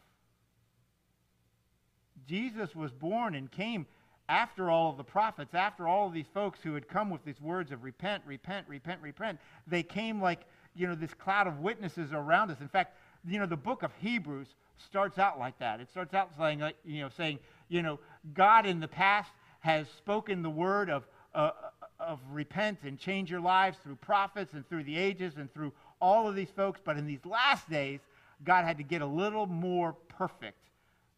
Jesus 2.26 2.74
was 2.74 2.92
born 2.92 3.34
and 3.34 3.50
came 3.50 3.86
after 4.28 4.70
all 4.70 4.90
of 4.90 4.96
the 4.96 5.04
prophets, 5.04 5.54
after 5.54 5.86
all 5.86 6.08
of 6.08 6.12
these 6.12 6.26
folks 6.34 6.58
who 6.62 6.74
had 6.74 6.88
come 6.88 7.10
with 7.10 7.24
these 7.24 7.40
words 7.40 7.70
of 7.70 7.84
repent, 7.84 8.22
repent, 8.26 8.66
repent, 8.68 9.00
repent. 9.00 9.38
They 9.66 9.82
came 9.82 10.20
like, 10.20 10.40
you 10.74 10.86
know, 10.86 10.94
this 10.94 11.14
cloud 11.14 11.46
of 11.46 11.60
witnesses 11.60 12.10
around 12.12 12.50
us. 12.50 12.60
In 12.60 12.68
fact, 12.68 12.96
you 13.28 13.38
know, 13.38 13.46
the 13.46 13.56
book 13.56 13.82
of 13.82 13.92
Hebrews 14.00 14.48
starts 14.78 15.18
out 15.18 15.38
like 15.38 15.58
that. 15.58 15.80
It 15.80 15.88
starts 15.90 16.14
out 16.14 16.30
saying, 16.36 16.60
like, 16.60 16.76
you 16.84 17.02
know, 17.02 17.08
saying, 17.16 17.38
you 17.68 17.82
know, 17.82 18.00
God 18.34 18.66
in 18.66 18.80
the 18.80 18.88
past 18.88 19.30
has 19.60 19.86
spoken 19.96 20.42
the 20.42 20.50
word 20.50 20.90
of, 20.90 21.06
uh, 21.34 21.50
of 21.98 22.20
repent 22.30 22.80
and 22.84 22.98
change 22.98 23.30
your 23.30 23.40
lives 23.40 23.78
through 23.82 23.96
prophets 23.96 24.52
and 24.52 24.68
through 24.68 24.84
the 24.84 24.96
ages 24.96 25.34
and 25.36 25.52
through 25.52 25.72
all 26.00 26.28
of 26.28 26.34
these 26.34 26.50
folks. 26.50 26.80
But 26.84 26.96
in 26.96 27.06
these 27.06 27.24
last 27.24 27.68
days, 27.70 28.00
God 28.44 28.64
had 28.64 28.78
to 28.78 28.84
get 28.84 29.02
a 29.02 29.06
little 29.06 29.46
more 29.46 29.94
perfect 30.08 30.68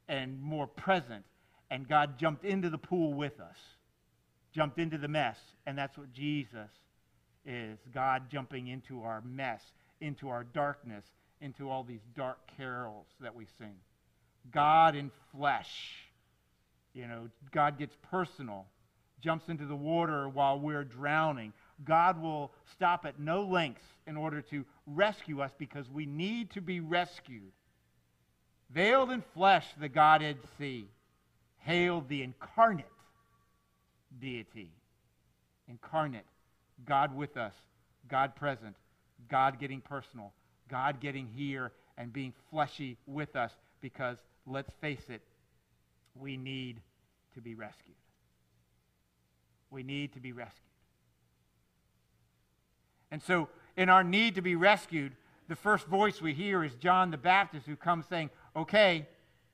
and 0.09 0.41
more 0.41 0.67
present. 0.67 1.25
And 1.71 1.88
God 1.88 2.19
jumped 2.19 2.45
into 2.45 2.71
the 2.71 2.79
pool 2.79 3.12
with 3.12 3.41
us, 3.41 3.59
jumped 4.55 4.79
into 4.79 4.99
the 4.99 5.09
mess. 5.09 5.38
And 5.67 5.77
that's 5.77 5.99
what 5.99 6.12
Jesus 6.12 6.71
is 7.45 7.79
God 7.93 8.31
jumping 8.31 8.69
into 8.69 9.03
our 9.03 9.23
mess, 9.23 9.62
into 10.01 10.29
our 10.29 10.45
darkness, 10.45 11.05
into 11.41 11.71
all 11.71 11.83
these 11.83 12.03
dark 12.17 12.38
carols 12.57 13.07
that 13.21 13.35
we 13.35 13.47
sing. 13.59 13.75
God 14.53 14.95
in 14.95 15.11
flesh. 15.33 15.95
You 16.95 17.07
know, 17.07 17.29
God 17.53 17.79
gets 17.79 17.97
personal, 18.11 18.67
jumps 19.21 19.49
into 19.49 19.67
the 19.67 19.77
water 19.77 20.29
while 20.29 20.59
we're 20.59 20.85
drowning. 20.85 21.53
God 21.85 22.21
will 22.21 22.53
stop 22.73 23.05
at 23.07 23.21
no 23.21 23.43
lengths 23.43 23.85
in 24.07 24.17
order 24.17 24.41
to 24.43 24.65
rescue 24.87 25.41
us 25.41 25.53
because 25.59 25.89
we 25.91 26.07
need 26.07 26.51
to 26.53 26.61
be 26.61 26.81
rescued. 26.81 27.53
Veiled 28.71 29.11
in 29.11 29.23
flesh, 29.35 29.67
the 29.81 29.89
Godhead 29.89 30.39
see. 30.59 30.89
Hailed 31.59 32.09
the 32.09 32.23
incarnate 32.23 32.87
deity. 34.21 34.71
Incarnate. 35.69 36.27
God 36.85 37.17
with 37.17 37.37
us. 37.37 37.55
God 38.09 38.35
present. 38.35 38.77
God 39.29 39.59
getting 39.59 39.81
personal. 39.81 40.33
God 40.69 41.01
getting 41.01 41.29
here 41.35 41.73
and 41.97 42.13
being 42.13 42.33
fleshy 42.51 42.97
with 43.07 43.37
us 43.37 43.53
because, 43.81 44.19
let's 44.47 44.73
face 44.81 45.09
it, 45.09 45.23
we 46.15 46.37
need 46.37 46.81
to 47.35 47.41
be 47.41 47.55
rescued. 47.55 47.97
We 49.71 49.83
need 49.83 50.13
to 50.15 50.21
be 50.21 50.33
rescued. 50.33 50.63
And 53.11 53.23
so, 53.23 53.49
in 53.77 53.89
our 53.89 54.05
need 54.05 54.35
to 54.35 54.43
be 54.43 54.57
rescued, 54.57 55.13
the 55.49 55.57
first 55.57 55.87
voice 55.87 56.21
we 56.21 56.35
hear 56.35 56.63
is 56.63 56.75
John 56.75 57.11
the 57.11 57.17
Baptist 57.17 57.67
who 57.67 57.77
comes 57.77 58.07
saying, 58.07 58.31
Okay, 58.55 59.07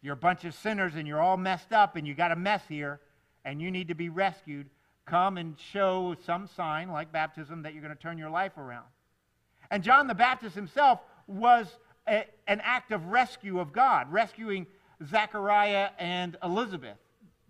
you're 0.03 0.15
a 0.15 0.17
bunch 0.17 0.45
of 0.45 0.55
sinners 0.55 0.95
and 0.97 1.07
you're 1.07 1.21
all 1.21 1.37
messed 1.37 1.73
up 1.73 1.97
and 1.97 2.07
you 2.07 2.15
got 2.15 2.33
a 2.33 2.37
mess 2.37 2.63
here 2.69 3.01
and 3.45 3.61
you 3.61 3.71
need 3.71 3.89
to 3.89 3.95
be 3.95 4.09
rescued. 4.09 4.69
Come 5.07 5.37
and 5.37 5.57
show 5.59 6.17
some 6.25 6.47
sign 6.47 6.91
like 6.91 7.13
baptism 7.13 7.63
that 7.63 7.75
you're 7.75 7.83
going 7.83 7.95
to 7.95 8.03
turn 8.03 8.19
your 8.19 8.31
life 8.31 8.57
around. 8.57 8.87
And 9.71 9.83
John 9.83 10.07
the 10.07 10.15
Baptist 10.15 10.55
himself 10.55 11.01
was 11.27 11.67
a, 12.09 12.25
an 12.47 12.61
act 12.63 12.93
of 12.93 13.07
rescue 13.07 13.61
of 13.61 13.73
God, 13.73 14.11
rescuing 14.13 14.67
Zechariah 15.05 15.91
and 15.99 16.37
Elizabeth. 16.43 16.99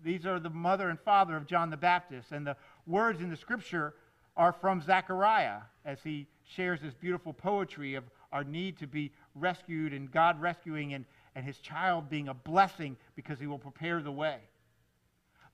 These 0.05 0.27
are 0.27 0.39
the 0.39 0.51
mother 0.51 0.91
and 0.91 1.01
father 1.01 1.37
of 1.37 1.47
John 1.47 1.71
the 1.71 1.77
Baptist. 1.77 2.31
And 2.31 2.47
the 2.47 2.57
words 2.87 3.21
in 3.21 3.31
the 3.31 3.37
scripture 3.37 3.95
are 4.37 4.53
from 4.53 4.83
Zechariah 4.83 5.61
as 5.85 5.99
he 6.05 6.27
shares 6.47 6.81
this 6.81 6.95
beautiful 6.95 7.33
poetry 7.33 7.95
of 7.95 8.05
our 8.31 8.45
need 8.45 8.79
to 8.79 8.87
be 8.87 9.13
rescued 9.35 9.93
and 9.95 10.11
God 10.11 10.41
rescuing 10.41 10.93
and, 10.93 11.05
and 11.35 11.45
his 11.45 11.59
child 11.59 12.11
being 12.11 12.29
a 12.29 12.35
blessing 12.35 12.97
because 13.17 13.39
he 13.39 13.47
will 13.47 13.59
prepare 13.59 14.03
the 14.03 14.13
way. 14.13 14.39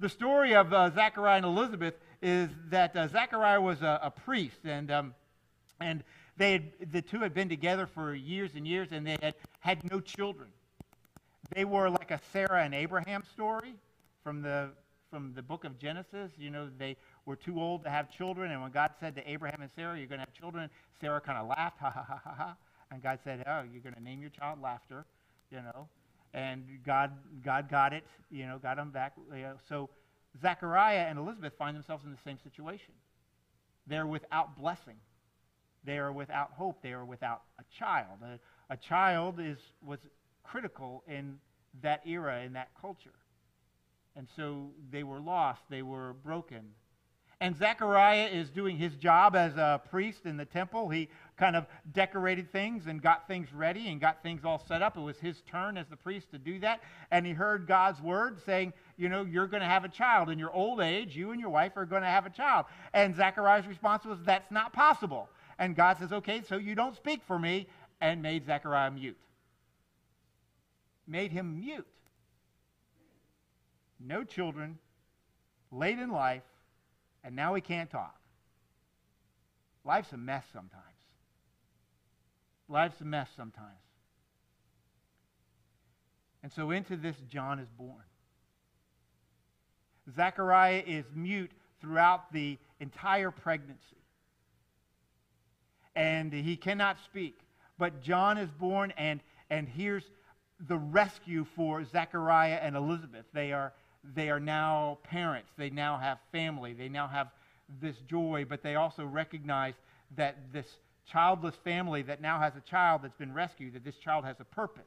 The 0.01 0.09
story 0.09 0.55
of 0.55 0.73
uh, 0.73 0.91
Zechariah 0.95 1.37
and 1.37 1.47
Elizabeth 1.47 1.95
is 2.23 2.49
that 2.71 2.97
uh, 2.97 3.07
Zechariah 3.07 3.61
was 3.61 3.83
a, 3.83 4.01
a 4.03 4.11
priest, 4.11 4.57
and, 4.65 4.91
um, 4.91 5.15
and 5.79 6.03
they 6.39 6.53
had, 6.53 6.73
the 6.91 7.03
two 7.03 7.21
had 7.21 7.35
been 7.35 7.51
together 7.51 7.87
for 7.87 8.15
years 8.15 8.53
and 8.57 8.67
years, 8.67 8.89
and 8.93 9.07
they 9.07 9.19
had 9.21 9.35
had 9.61 9.91
no 9.91 10.01
children. 10.01 10.49
They 11.55 11.67
were 11.67 11.91
like 11.91 12.11
a 12.11 12.21
Sarah 12.33 12.65
and 12.65 12.75
Abraham 12.75 13.25
story 13.31 13.75
from 14.23 14.43
the, 14.43 14.71
from 15.11 15.33
the 15.35 15.43
book 15.43 15.65
of 15.65 15.79
Genesis. 15.79 16.33
You 16.37 16.51
know, 16.51 16.69
they 16.79 16.97
were 17.27 17.37
too 17.37 17.61
old 17.61 17.85
to 17.85 17.91
have 17.91 18.11
children, 18.11 18.51
and 18.51 18.63
when 18.63 18.71
God 18.71 18.93
said 19.01 19.15
to 19.17 19.31
Abraham 19.31 19.63
and 19.63 19.71
Sarah, 19.75 19.99
You're 19.99 20.07
going 20.07 20.21
to 20.21 20.27
have 20.27 20.35
children, 20.35 20.71
Sarah 21.01 21.21
kind 21.21 21.39
of 21.39 21.49
laughed, 21.49 21.79
ha 21.79 21.91
ha 21.91 22.05
ha 22.07 22.21
ha 22.23 22.35
ha. 22.37 22.57
And 22.91 23.03
God 23.03 23.19
said, 23.23 23.45
Oh, 23.47 23.63
you're 23.73 23.83
going 23.83 23.95
to 23.95 24.03
name 24.03 24.21
your 24.21 24.31
child 24.31 24.61
Laughter, 24.61 25.07
you 25.51 25.59
know. 25.59 25.89
And 26.33 26.65
God, 26.85 27.11
God 27.45 27.69
got 27.69 27.93
it, 27.93 28.05
you 28.31 28.47
know, 28.47 28.59
got 28.59 28.77
them 28.77 28.91
back. 28.91 29.15
You 29.33 29.43
know. 29.43 29.55
So 29.69 29.91
Zechariah 30.41 31.07
and 31.09 31.19
Elizabeth 31.19 31.53
find 31.59 31.77
themselves 31.77 32.05
in 32.05 32.13
the 32.13 32.19
same 32.25 32.39
situation. 32.43 32.95
They're 33.87 34.07
without 34.07 34.59
blessing. 34.59 34.97
They 35.85 35.99
are 35.99 36.13
without 36.13 36.53
hope. 36.53 36.83
They 36.83 36.93
are 36.93 37.05
without 37.05 37.43
a 37.59 37.65
child. 37.77 38.19
A, 38.23 38.39
a 38.73 38.77
child 38.77 39.41
is, 39.41 39.59
was 39.85 39.99
critical 40.45 41.03
in 41.09 41.39
that 41.83 42.03
era, 42.07 42.43
in 42.43 42.53
that 42.53 42.69
culture. 42.81 43.11
And 44.17 44.29
so 44.37 44.71
they 44.91 45.03
were 45.03 45.21
lost. 45.21 45.63
They 45.71 45.83
were 45.83 46.15
broken. 46.25 46.63
And 47.43 47.57
Zechariah 47.57 48.27
is 48.27 48.51
doing 48.51 48.77
his 48.77 48.95
job 48.97 49.35
as 49.35 49.57
a 49.57 49.81
priest 49.89 50.27
in 50.27 50.37
the 50.37 50.45
temple. 50.45 50.91
He 50.91 51.09
kind 51.39 51.57
of 51.57 51.65
decorated 51.93 52.53
things 52.53 52.87
and 52.87 53.01
got 53.01 53.27
things 53.27 53.51
ready 53.55 53.89
and 53.89 53.99
got 53.99 54.23
things 54.23 54.45
all 54.45 54.63
set 54.69 54.83
up. 54.83 54.99
It 54.99 55.01
was 55.01 55.19
his 55.19 55.41
turn 55.51 55.79
as 55.79 55.87
the 55.89 55.97
priest 55.97 56.31
to 56.33 56.39
do 56.39 56.59
that. 56.59 56.83
And 57.11 57.25
he 57.25 57.33
heard 57.33 57.67
God's 57.67 58.03
word 58.03 58.39
saying, 58.45 58.75
you 58.99 59.09
know, 59.09 59.25
you're 59.25 59.47
going 59.47 59.63
to 59.63 59.69
have 59.69 59.85
a 59.85 59.89
child. 59.89 60.29
In 60.29 60.39
your 60.39 60.53
old 60.53 60.83
age, 60.83 61.17
you 61.17 61.31
and 61.31 61.41
your 61.41 61.49
wife 61.49 61.73
are 61.77 61.87
going 61.87 62.03
to 62.03 62.09
have 62.09 62.27
a 62.27 62.31
child. 62.31 62.67
And 62.93 63.17
Zechariah's 63.17 63.67
response 63.67 64.05
was, 64.05 64.19
that's 64.23 64.51
not 64.51 64.75
possible. 64.75 65.31
And 65.59 65.75
God 65.75 65.97
says, 65.99 66.13
okay, 66.13 66.43
so 66.47 66.59
you 66.59 66.75
don't 66.75 66.95
speak 66.95 67.23
for 67.27 67.39
me, 67.39 67.69
and 68.03 68.21
made 68.21 68.45
Zechariah 68.45 68.91
mute. 68.91 69.19
Made 71.07 71.33
him 71.33 71.59
mute. 71.59 71.87
No 74.05 74.25
children, 74.25 74.79
late 75.71 75.99
in 75.99 76.11
life, 76.11 76.43
and 77.23 77.37
now 77.37 77.55
he 77.55 77.61
can't 77.61 77.91
talk. 77.91 78.19
Life's 79.85 80.13
a 80.13 80.17
mess 80.17 80.45
sometimes. 80.53 80.85
Life's 82.69 83.01
a 83.01 83.05
mess 83.05 83.29
sometimes. 83.37 83.69
And 86.43 86.53
so 86.53 86.71
into 86.71 86.97
this, 86.97 87.17
John 87.29 87.59
is 87.59 87.69
born. 87.69 88.05
Zechariah 90.17 90.83
is 90.87 91.05
mute 91.15 91.51
throughout 91.81 92.33
the 92.33 92.59
entire 92.79 93.31
pregnancy. 93.31 93.97
And 95.95 96.33
he 96.33 96.57
cannot 96.57 96.99
speak. 97.05 97.39
But 97.79 98.03
John 98.03 98.39
is 98.39 98.51
born, 98.51 98.93
and, 98.97 99.21
and 99.51 99.69
here's 99.69 100.05
the 100.69 100.79
rescue 100.79 101.47
for 101.57 101.85
Zechariah 101.85 102.59
and 102.63 102.77
Elizabeth. 102.77 103.25
They 103.33 103.53
are 103.53 103.73
they 104.03 104.31
are 104.31 104.41
now 104.41 104.99
parents. 105.05 105.51
They 105.57 105.71
now 105.71 105.99
have 105.99 106.19
family. 106.33 106.73
They 106.73 106.89
now 106.89 107.09
have 107.09 107.29
this 107.81 107.97
joy, 108.09 108.47
but 108.49 108.63
they 108.63 108.75
also 108.75 109.05
recognize 109.05 109.75
that 110.17 110.37
this 110.53 110.67
childless 111.07 111.55
family 111.65 112.03
that 112.03 112.21
now 112.21 112.41
has 112.41 112.55
a 112.57 112.61
child 112.61 113.03
that's 113.03 113.17
been 113.17 113.35
rescued, 113.35 113.75
that 113.75 113.85
this 113.85 113.97
child 113.97 114.25
has 114.25 114.37
a 114.41 114.45
purpose. 114.45 114.83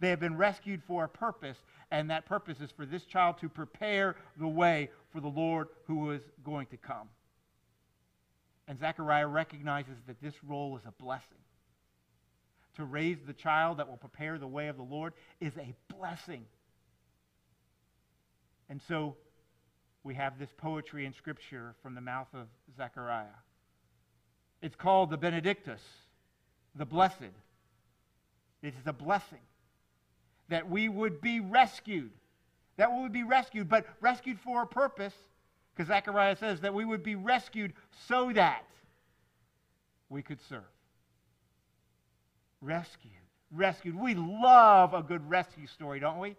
They 0.00 0.10
have 0.10 0.20
been 0.20 0.36
rescued 0.36 0.82
for 0.86 1.04
a 1.04 1.08
purpose, 1.08 1.56
and 1.90 2.10
that 2.10 2.26
purpose 2.26 2.60
is 2.60 2.70
for 2.70 2.84
this 2.84 3.04
child 3.04 3.38
to 3.40 3.48
prepare 3.48 4.16
the 4.38 4.48
way 4.48 4.90
for 5.10 5.20
the 5.20 5.28
Lord 5.28 5.68
who 5.86 6.10
is 6.10 6.22
going 6.44 6.66
to 6.66 6.76
come. 6.76 7.08
And 8.68 8.78
Zechariah 8.78 9.28
recognizes 9.28 9.96
that 10.06 10.20
this 10.20 10.34
role 10.46 10.76
is 10.76 10.82
a 10.86 11.02
blessing. 11.02 11.38
To 12.76 12.84
raise 12.84 13.18
the 13.26 13.32
child 13.32 13.78
that 13.78 13.88
will 13.88 13.96
prepare 13.96 14.38
the 14.38 14.46
way 14.46 14.68
of 14.68 14.76
the 14.76 14.82
Lord 14.82 15.14
is 15.40 15.56
a 15.56 15.74
blessing. 15.96 16.44
And 18.68 18.80
so 18.88 19.16
we 20.02 20.14
have 20.14 20.38
this 20.38 20.50
poetry 20.56 21.06
in 21.06 21.12
Scripture 21.12 21.74
from 21.82 21.94
the 21.94 22.00
mouth 22.00 22.28
of 22.34 22.46
Zechariah. 22.76 23.26
It's 24.62 24.76
called 24.76 25.10
the 25.10 25.16
Benedictus, 25.16 25.80
the 26.74 26.84
blessed. 26.84 27.32
It 28.62 28.74
is 28.80 28.86
a 28.86 28.92
blessing 28.92 29.40
that 30.48 30.68
we 30.68 30.88
would 30.88 31.20
be 31.20 31.40
rescued. 31.40 32.10
That 32.76 32.92
we 32.92 33.02
would 33.02 33.12
be 33.12 33.22
rescued, 33.22 33.68
but 33.68 33.86
rescued 34.00 34.38
for 34.40 34.62
a 34.62 34.66
purpose, 34.66 35.14
because 35.74 35.88
Zechariah 35.88 36.36
says 36.36 36.60
that 36.60 36.74
we 36.74 36.84
would 36.84 37.02
be 37.02 37.14
rescued 37.14 37.72
so 38.08 38.32
that 38.32 38.64
we 40.08 40.22
could 40.22 40.38
serve. 40.48 40.62
Rescued. 42.60 43.12
Rescued. 43.50 43.98
We 43.98 44.14
love 44.14 44.94
a 44.94 45.02
good 45.02 45.28
rescue 45.28 45.66
story, 45.66 46.00
don't 46.00 46.18
we? 46.18 46.36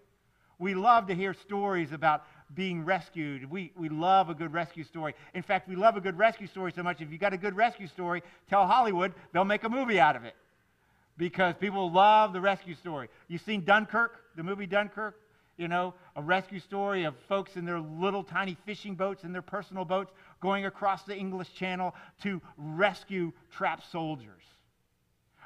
We 0.60 0.74
love 0.74 1.08
to 1.08 1.16
hear 1.16 1.34
stories 1.34 1.92
about 1.92 2.24
being 2.54 2.84
rescued. 2.86 3.50
We, 3.50 3.72
we 3.76 3.90
love 3.90 4.30
a 4.30 4.34
good 4.34 4.54
rescue 4.54 4.84
story. 4.84 5.14
In 5.34 5.44
fact, 5.44 5.68
we 5.68 5.76
love 5.76 5.98
a 5.98 6.02
good 6.02 6.18
rescue 6.18 6.48
story 6.48 6.72
so 6.72 6.84
much. 6.84 7.02
If 7.02 7.12
you 7.12 7.18
got 7.18 7.34
a 7.34 7.38
good 7.38 7.56
rescue 7.56 7.88
story, 7.88 8.24
tell 8.50 8.66
Hollywood, 8.66 9.14
they'll 9.34 9.46
make 9.46 9.64
a 9.64 9.70
movie 9.70 10.00
out 10.00 10.16
of 10.16 10.24
it 10.24 10.36
because 11.18 11.56
people 11.60 11.92
love 11.92 12.34
the 12.34 12.42
rescue 12.42 12.76
story. 12.76 13.10
You've 13.28 13.42
seen 13.42 13.66
Dunkirk, 13.66 14.16
the 14.36 14.44
movie 14.44 14.68
Dunkirk? 14.68 15.20
You 15.58 15.68
know, 15.68 15.96
a 16.16 16.22
rescue 16.22 16.60
story 16.60 17.04
of 17.06 17.16
folks 17.28 17.56
in 17.56 17.66
their 17.66 17.80
little 17.80 18.24
tiny 18.24 18.56
fishing 18.66 18.94
boats 18.94 19.24
and 19.24 19.34
their 19.34 19.42
personal 19.42 19.86
boats 19.86 20.14
going 20.40 20.66
across 20.66 21.02
the 21.04 21.18
English 21.18 21.52
Channel 21.56 21.96
to 22.22 22.40
rescue 22.58 23.32
trapped 23.50 23.92
soldiers. 23.92 24.44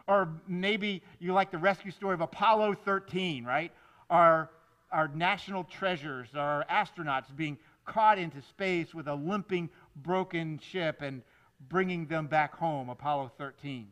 Or 0.07 0.29
maybe 0.47 1.01
you 1.19 1.31
like 1.31 1.49
the 1.49 1.57
rescue 1.57 1.91
story 1.91 2.13
of 2.13 2.19
Apollo 2.19 2.75
13, 2.83 3.45
right? 3.45 3.71
Our, 4.09 4.49
our 4.91 5.07
national 5.09 5.63
treasures, 5.63 6.29
our 6.35 6.65
astronauts 6.69 7.35
being 7.35 7.57
caught 7.85 8.17
into 8.17 8.41
space 8.41 8.93
with 8.93 9.07
a 9.07 9.15
limping, 9.15 9.69
broken 9.95 10.59
ship 10.59 11.01
and 11.01 11.21
bringing 11.69 12.05
them 12.07 12.27
back 12.27 12.55
home, 12.55 12.89
Apollo 12.89 13.31
13. 13.37 13.87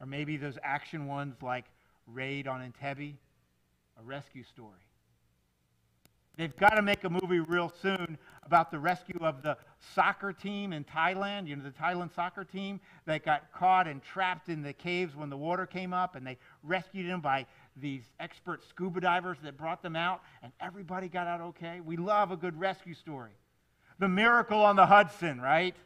Or 0.00 0.06
maybe 0.06 0.36
those 0.36 0.58
action 0.62 1.06
ones 1.06 1.36
like 1.42 1.66
Raid 2.06 2.48
on 2.48 2.60
Entebbe, 2.60 3.14
a 3.98 4.02
rescue 4.02 4.44
story. 4.44 4.80
They've 6.36 6.56
got 6.56 6.76
to 6.76 6.82
make 6.82 7.04
a 7.04 7.10
movie 7.10 7.40
real 7.40 7.70
soon 7.82 8.16
about 8.44 8.70
the 8.70 8.78
rescue 8.78 9.18
of 9.20 9.42
the 9.42 9.58
soccer 9.94 10.32
team 10.32 10.72
in 10.72 10.84
Thailand. 10.84 11.46
You 11.46 11.56
know, 11.56 11.62
the 11.62 11.70
Thailand 11.70 12.14
soccer 12.14 12.44
team 12.44 12.80
that 13.04 13.26
got 13.26 13.52
caught 13.52 13.86
and 13.86 14.02
trapped 14.02 14.48
in 14.48 14.62
the 14.62 14.72
caves 14.72 15.14
when 15.14 15.28
the 15.28 15.36
water 15.36 15.66
came 15.66 15.92
up, 15.92 16.16
and 16.16 16.26
they 16.26 16.38
rescued 16.62 17.10
them 17.10 17.20
by 17.20 17.44
these 17.76 18.02
expert 18.18 18.62
scuba 18.68 19.00
divers 19.00 19.38
that 19.42 19.56
brought 19.56 19.82
them 19.82 19.96
out, 19.96 20.22
and 20.42 20.52
everybody 20.60 21.08
got 21.08 21.26
out 21.26 21.40
okay. 21.40 21.80
We 21.80 21.96
love 21.96 22.30
a 22.30 22.36
good 22.36 22.58
rescue 22.58 22.94
story. 22.94 23.32
The 23.98 24.08
miracle 24.08 24.62
on 24.62 24.76
the 24.76 24.86
Hudson, 24.86 25.40
right? 25.40 25.76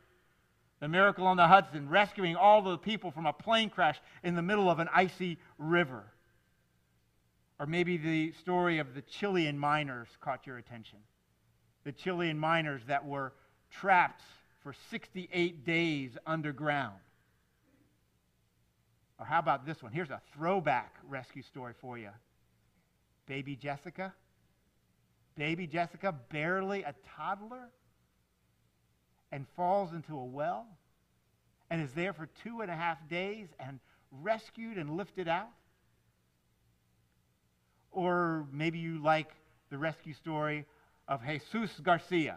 The 0.80 0.88
miracle 0.88 1.26
on 1.26 1.36
the 1.36 1.46
Hudson, 1.46 1.88
rescuing 1.88 2.36
all 2.36 2.62
the 2.62 2.78
people 2.78 3.10
from 3.10 3.26
a 3.26 3.32
plane 3.32 3.70
crash 3.70 4.00
in 4.22 4.34
the 4.34 4.42
middle 4.42 4.70
of 4.70 4.78
an 4.78 4.88
icy 4.92 5.38
river. 5.58 6.04
Or 7.58 7.66
maybe 7.66 7.96
the 7.96 8.32
story 8.32 8.78
of 8.78 8.94
the 8.94 9.02
Chilean 9.02 9.58
miners 9.58 10.08
caught 10.20 10.46
your 10.46 10.58
attention. 10.58 10.98
The 11.84 11.92
Chilean 11.92 12.38
miners 12.38 12.82
that 12.86 13.06
were 13.06 13.32
trapped 13.70 14.22
for 14.62 14.74
68 14.90 15.64
days 15.64 16.16
underground. 16.26 16.98
Or 19.18 19.26
how 19.26 19.38
about 19.38 19.64
this 19.66 19.82
one? 19.82 19.92
Here's 19.92 20.10
a 20.10 20.20
throwback 20.34 20.94
rescue 21.08 21.42
story 21.42 21.74
for 21.80 21.98
you. 21.98 22.10
Baby 23.26 23.56
Jessica. 23.56 24.12
Baby 25.36 25.66
Jessica, 25.66 26.14
barely 26.30 26.82
a 26.82 26.94
toddler, 27.16 27.68
and 29.32 29.46
falls 29.56 29.92
into 29.92 30.16
a 30.16 30.24
well 30.24 30.66
and 31.70 31.82
is 31.82 31.90
there 31.92 32.12
for 32.12 32.28
two 32.44 32.60
and 32.60 32.70
a 32.70 32.74
half 32.76 32.98
days 33.08 33.48
and 33.58 33.80
rescued 34.22 34.78
and 34.78 34.96
lifted 34.96 35.26
out. 35.26 35.48
Or 37.90 38.46
maybe 38.52 38.78
you 38.78 39.02
like 39.02 39.30
the 39.70 39.78
rescue 39.78 40.14
story 40.14 40.66
of 41.08 41.20
Jesus 41.24 41.70
Garcia. 41.82 42.36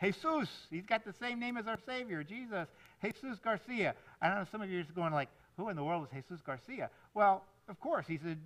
Jesus, 0.00 0.48
he's 0.70 0.86
got 0.86 1.04
the 1.04 1.12
same 1.20 1.40
name 1.40 1.56
as 1.56 1.66
our 1.66 1.78
Savior, 1.86 2.22
Jesus. 2.22 2.68
Jesus 3.02 3.38
Garcia. 3.42 3.94
I 4.22 4.28
don't 4.28 4.38
know, 4.38 4.46
some 4.52 4.62
of 4.62 4.70
you 4.70 4.78
are 4.78 4.82
just 4.82 4.94
going 4.94 5.12
like, 5.12 5.28
who 5.58 5.68
in 5.68 5.76
the 5.76 5.84
world 5.84 6.06
is 6.06 6.14
Jesus 6.14 6.40
Garcia? 6.40 6.88
Well, 7.12 7.44
of 7.68 7.78
course, 7.80 8.06
he's 8.06 8.24
a 8.24 8.36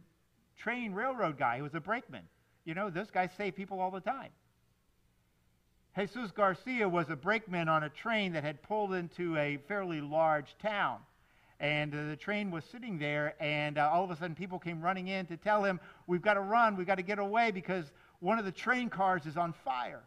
train 0.59 0.93
railroad 0.93 1.39
guy. 1.39 1.57
He 1.57 1.63
was 1.63 1.75
a 1.75 1.81
brakeman. 1.81 2.23
You 2.65 2.75
know, 2.75 2.91
those 2.91 3.11
guys 3.11 3.31
save 3.37 3.55
people 3.55 3.79
all 3.81 3.91
the 3.91 4.01
time. 4.01 4.31
Jesus 5.97 6.31
Garcia 6.31 6.89
was 6.89 7.11
a 7.11 7.17
brakeman 7.17 7.69
on 7.69 7.83
a 7.83 7.91
train 7.91 8.33
that 8.33 8.43
had 8.43 8.63
pulled 8.63 8.95
into 8.95 9.37
a 9.37 9.59
fairly 9.69 10.01
large 10.01 10.57
town. 10.61 10.99
And 11.61 11.95
uh, 11.95 12.07
the 12.09 12.17
train 12.17 12.51
was 12.51 12.65
sitting 12.65 12.99
there, 12.99 13.35
and 13.39 13.79
uh, 13.79 13.91
all 13.93 14.03
of 14.03 14.11
a 14.11 14.17
sudden 14.17 14.35
people 14.35 14.59
came 14.59 14.81
running 14.81 15.09
in 15.09 15.27
to 15.27 15.37
tell 15.37 15.63
him, 15.63 15.79
We've 16.07 16.23
got 16.23 16.35
to 16.35 16.41
run, 16.41 16.77
we've 16.77 16.87
got 16.87 16.97
to 16.97 17.03
get 17.03 17.19
away 17.19 17.51
because 17.51 17.93
one 18.21 18.39
of 18.39 18.45
the 18.45 18.53
train 18.53 18.89
cars 18.89 19.27
is 19.27 19.37
on 19.37 19.53
fire. 19.65 20.03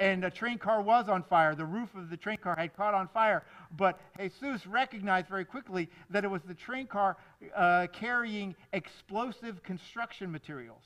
And 0.00 0.24
a 0.24 0.30
train 0.30 0.58
car 0.58 0.82
was 0.82 1.08
on 1.08 1.22
fire. 1.22 1.54
The 1.54 1.64
roof 1.64 1.94
of 1.94 2.10
the 2.10 2.16
train 2.16 2.38
car 2.38 2.56
had 2.56 2.74
caught 2.74 2.94
on 2.94 3.06
fire. 3.08 3.44
But 3.76 4.00
Jesus 4.18 4.66
recognized 4.66 5.28
very 5.28 5.44
quickly 5.44 5.88
that 6.08 6.24
it 6.24 6.28
was 6.28 6.42
the 6.42 6.54
train 6.54 6.88
car 6.88 7.16
uh, 7.54 7.86
carrying 7.92 8.56
explosive 8.72 9.62
construction 9.62 10.32
materials 10.32 10.82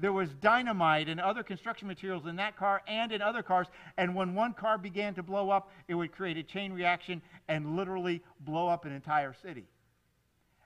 there 0.00 0.12
was 0.12 0.30
dynamite 0.40 1.08
and 1.08 1.20
other 1.20 1.42
construction 1.42 1.86
materials 1.86 2.26
in 2.26 2.36
that 2.36 2.56
car 2.56 2.82
and 2.88 3.12
in 3.12 3.20
other 3.20 3.42
cars. 3.42 3.66
And 3.96 4.14
when 4.14 4.34
one 4.34 4.54
car 4.54 4.78
began 4.78 5.14
to 5.14 5.22
blow 5.22 5.50
up, 5.50 5.70
it 5.88 5.94
would 5.94 6.12
create 6.12 6.36
a 6.38 6.42
chain 6.42 6.72
reaction 6.72 7.20
and 7.48 7.76
literally 7.76 8.22
blow 8.40 8.68
up 8.68 8.84
an 8.84 8.92
entire 8.92 9.34
city. 9.42 9.66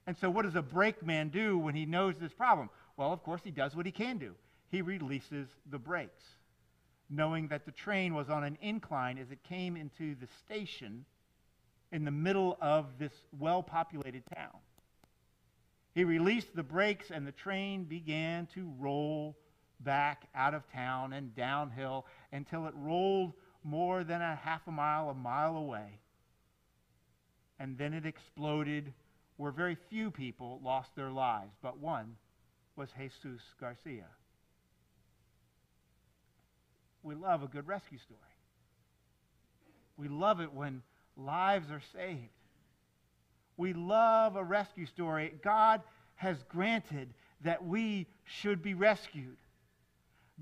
And 0.07 0.16
so, 0.16 0.31
what 0.31 0.44
does 0.44 0.55
a 0.55 0.62
brakeman 0.62 1.31
do 1.31 1.59
when 1.59 1.74
he 1.74 1.87
knows 1.87 2.16
this 2.18 2.33
problem? 2.33 2.70
Well, 2.96 3.12
of 3.12 3.22
course, 3.22 3.40
he 3.42 3.50
does 3.50 3.74
what 3.74 3.87
he 3.87 3.92
can 3.92 4.18
do. 4.18 4.35
He 4.70 4.83
releases 4.83 5.48
the 5.70 5.79
brakes, 5.79 6.22
knowing 7.11 7.49
that 7.49 7.67
the 7.67 7.73
train 7.73 8.14
was 8.14 8.29
on 8.29 8.45
an 8.45 8.59
incline 8.61 9.19
as 9.19 9.31
it 9.31 9.43
came 9.45 9.77
into 9.77 10.14
the 10.17 10.29
station 10.45 11.05
in 11.93 12.05
the 12.05 12.11
middle 12.11 12.59
of 12.61 12.99
this 12.99 13.12
well 13.38 13.62
populated 13.62 14.23
town. 14.35 14.59
He 15.95 16.03
released 16.03 16.55
the 16.57 16.62
brakes, 16.62 17.11
and 17.11 17.27
the 17.27 17.33
train 17.33 17.85
began 17.85 18.47
to 18.55 18.73
roll 18.79 19.37
back 19.81 20.27
out 20.35 20.55
of 20.55 20.71
town 20.73 21.12
and 21.12 21.35
downhill 21.37 22.07
until 22.33 22.67
it 22.67 22.75
rolled 22.77 23.33
more 23.62 24.03
than 24.03 24.21
a 24.21 24.35
half 24.35 24.67
a 24.67 24.73
mile, 24.73 25.09
a 25.11 25.14
mile 25.14 25.57
away. 25.57 26.01
And 27.61 27.79
then 27.79 27.95
it 27.95 28.07
exploded 28.07 28.93
where 29.37 29.53
very 29.53 29.77
few 29.88 30.11
people 30.11 30.61
lost 30.64 30.97
their 30.97 31.11
lives, 31.11 31.53
but 31.62 31.79
one 31.79 32.17
was 32.77 32.88
Jesus 32.99 33.40
Garcia. 33.61 34.07
We 37.05 37.14
love 37.14 37.43
a 37.43 37.47
good 37.47 37.69
rescue 37.69 37.99
story. 37.99 38.21
We 39.97 40.09
love 40.09 40.40
it 40.40 40.53
when 40.53 40.83
lives 41.17 41.71
are 41.71 41.83
saved. 41.95 42.31
We 43.57 43.73
love 43.73 44.35
a 44.35 44.43
rescue 44.43 44.87
story. 44.87 45.35
God 45.43 45.83
has 46.17 46.43
granted 46.49 47.14
that 47.43 47.64
we 47.64 48.07
should 48.25 48.62
be 48.62 48.75
rescued. 48.75 49.37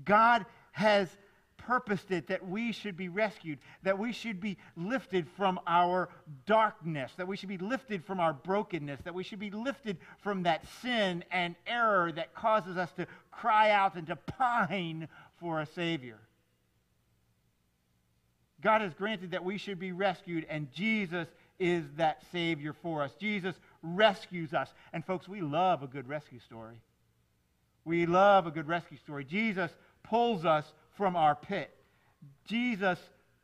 God 0.05 0.45
has 0.71 1.09
purposed 1.57 2.11
it 2.11 2.27
that 2.27 2.47
we 2.47 2.71
should 2.71 2.97
be 2.97 3.09
rescued, 3.09 3.59
that 3.83 3.97
we 3.97 4.11
should 4.11 4.39
be 4.41 4.57
lifted 4.75 5.27
from 5.37 5.59
our 5.67 6.09
darkness, 6.45 7.11
that 7.17 7.27
we 7.27 7.37
should 7.37 7.49
be 7.49 7.57
lifted 7.57 8.03
from 8.03 8.19
our 8.19 8.33
brokenness, 8.33 9.01
that 9.03 9.13
we 9.13 9.23
should 9.23 9.39
be 9.39 9.51
lifted 9.51 9.97
from 10.21 10.43
that 10.43 10.65
sin 10.81 11.23
and 11.31 11.55
error 11.67 12.11
that 12.11 12.33
causes 12.33 12.77
us 12.77 12.91
to 12.93 13.05
cry 13.31 13.69
out 13.69 13.95
and 13.95 14.07
to 14.07 14.15
pine 14.15 15.07
for 15.39 15.61
a 15.61 15.65
Savior. 15.65 16.19
God 18.63 18.81
has 18.81 18.93
granted 18.93 19.31
that 19.31 19.43
we 19.43 19.57
should 19.57 19.77
be 19.77 19.91
rescued, 19.91 20.45
and 20.49 20.71
Jesus 20.71 21.27
is 21.59 21.83
that 21.97 22.23
Savior 22.31 22.73
for 22.73 23.03
us. 23.03 23.11
Jesus 23.19 23.55
rescues 23.83 24.53
us. 24.53 24.73
And 24.93 25.05
folks, 25.05 25.27
we 25.27 25.41
love 25.41 25.83
a 25.83 25.87
good 25.87 26.07
rescue 26.07 26.39
story. 26.39 26.81
We 27.85 28.05
love 28.05 28.47
a 28.47 28.51
good 28.51 28.67
rescue 28.67 28.97
story. 28.97 29.25
Jesus 29.25 29.69
pulls 30.03 30.45
us 30.45 30.65
from 30.97 31.15
our 31.15 31.35
pit. 31.35 31.75
Jesus 32.45 32.97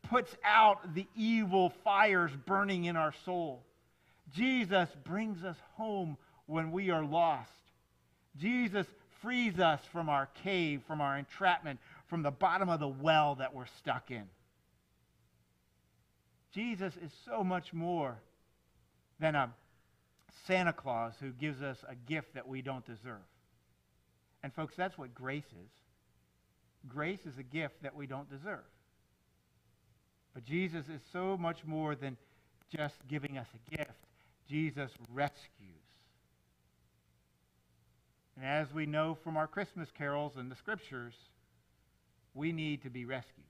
puts 0.09 0.35
out 0.43 0.95
the 0.95 1.05
evil 1.15 1.73
fires 1.83 2.31
burning 2.45 2.85
in 2.85 2.95
our 2.95 3.13
soul. 3.25 3.63
Jesus 4.33 4.89
brings 5.03 5.43
us 5.43 5.57
home 5.75 6.17
when 6.45 6.71
we 6.71 6.89
are 6.89 7.03
lost. 7.03 7.51
Jesus 8.37 8.87
frees 9.21 9.59
us 9.59 9.81
from 9.91 10.07
our 10.07 10.29
cave, 10.43 10.81
from 10.87 11.01
our 11.01 11.17
entrapment, 11.17 11.79
from 12.07 12.23
the 12.23 12.31
bottom 12.31 12.69
of 12.69 12.79
the 12.79 12.87
well 12.87 13.35
that 13.35 13.53
we're 13.53 13.65
stuck 13.77 14.11
in. 14.11 14.23
Jesus 16.53 16.93
is 16.97 17.11
so 17.25 17.43
much 17.43 17.73
more 17.73 18.17
than 19.19 19.35
a 19.35 19.51
Santa 20.47 20.73
Claus 20.73 21.13
who 21.19 21.31
gives 21.31 21.61
us 21.61 21.77
a 21.87 21.95
gift 21.95 22.33
that 22.33 22.47
we 22.47 22.61
don't 22.61 22.85
deserve. 22.85 23.25
And, 24.41 24.53
folks, 24.53 24.75
that's 24.75 24.97
what 24.97 25.13
grace 25.13 25.43
is. 25.45 25.71
Grace 26.87 27.25
is 27.25 27.37
a 27.37 27.43
gift 27.43 27.83
that 27.83 27.95
we 27.95 28.07
don't 28.07 28.29
deserve. 28.29 28.63
But 30.33 30.45
Jesus 30.45 30.85
is 30.87 31.01
so 31.11 31.37
much 31.37 31.65
more 31.65 31.95
than 31.95 32.17
just 32.75 32.95
giving 33.07 33.37
us 33.37 33.47
a 33.53 33.77
gift. 33.77 33.91
Jesus 34.47 34.91
rescues. 35.11 35.35
And 38.37 38.45
as 38.45 38.73
we 38.73 38.85
know 38.85 39.17
from 39.23 39.35
our 39.35 39.47
Christmas 39.47 39.89
carols 39.95 40.33
and 40.37 40.49
the 40.49 40.55
scriptures, 40.55 41.13
we 42.33 42.51
need 42.51 42.83
to 42.83 42.89
be 42.89 43.05
rescued. 43.05 43.45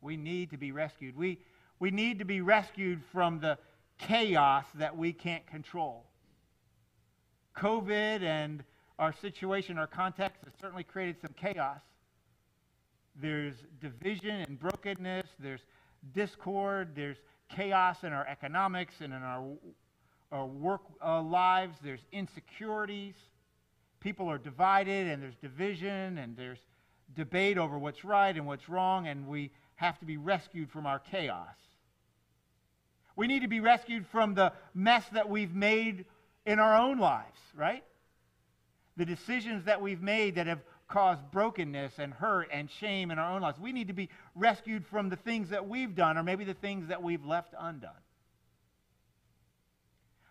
We 0.00 0.16
need 0.16 0.50
to 0.50 0.56
be 0.56 0.72
rescued. 0.72 1.16
We, 1.16 1.38
we 1.78 1.90
need 1.90 2.18
to 2.18 2.24
be 2.24 2.40
rescued 2.40 3.02
from 3.12 3.40
the 3.40 3.58
chaos 3.98 4.64
that 4.74 4.96
we 4.96 5.12
can't 5.12 5.46
control. 5.46 6.04
COVID 7.56 8.22
and 8.22 8.62
our 8.98 9.12
situation, 9.12 9.78
our 9.78 9.86
context 9.86 10.42
has 10.44 10.52
certainly 10.60 10.84
created 10.84 11.16
some 11.20 11.34
chaos. 11.36 11.80
There's 13.20 13.54
division 13.80 14.36
and 14.46 14.58
brokenness, 14.58 15.26
there's 15.38 15.60
discord, 16.14 16.90
there's 16.94 17.16
chaos 17.48 18.04
in 18.04 18.12
our 18.12 18.26
economics 18.26 18.94
and 19.00 19.12
in 19.12 19.22
our, 19.22 19.44
our 20.32 20.46
work 20.46 20.82
uh, 21.02 21.22
lives, 21.22 21.78
there's 21.82 22.04
insecurities. 22.12 23.14
People 24.00 24.30
are 24.30 24.38
divided, 24.38 25.06
and 25.06 25.22
there's 25.22 25.36
division, 25.36 26.18
and 26.18 26.36
there's 26.36 26.58
debate 27.14 27.56
over 27.58 27.78
what's 27.78 28.04
right 28.04 28.36
and 28.36 28.46
what's 28.46 28.68
wrong, 28.68 29.08
and 29.08 29.26
we 29.26 29.50
have 29.76 29.98
to 30.00 30.04
be 30.04 30.16
rescued 30.16 30.70
from 30.70 30.86
our 30.86 30.98
chaos. 30.98 31.54
We 33.14 33.26
need 33.26 33.42
to 33.42 33.48
be 33.48 33.60
rescued 33.60 34.06
from 34.06 34.34
the 34.34 34.52
mess 34.74 35.04
that 35.12 35.28
we've 35.28 35.54
made 35.54 36.04
in 36.44 36.58
our 36.58 36.76
own 36.76 36.98
lives, 36.98 37.38
right? 37.54 37.84
The 38.96 39.06
decisions 39.06 39.64
that 39.64 39.80
we've 39.80 40.02
made 40.02 40.36
that 40.36 40.46
have 40.46 40.60
caused 40.88 41.30
brokenness 41.30 41.98
and 41.98 42.12
hurt 42.12 42.48
and 42.52 42.70
shame 42.70 43.10
in 43.10 43.18
our 43.18 43.34
own 43.34 43.42
lives. 43.42 43.58
We 43.58 43.72
need 43.72 43.88
to 43.88 43.94
be 43.94 44.08
rescued 44.34 44.86
from 44.86 45.08
the 45.08 45.16
things 45.16 45.48
that 45.50 45.68
we've 45.68 45.94
done 45.94 46.16
or 46.16 46.22
maybe 46.22 46.44
the 46.44 46.54
things 46.54 46.88
that 46.88 47.02
we've 47.02 47.24
left 47.24 47.54
undone. 47.58 47.90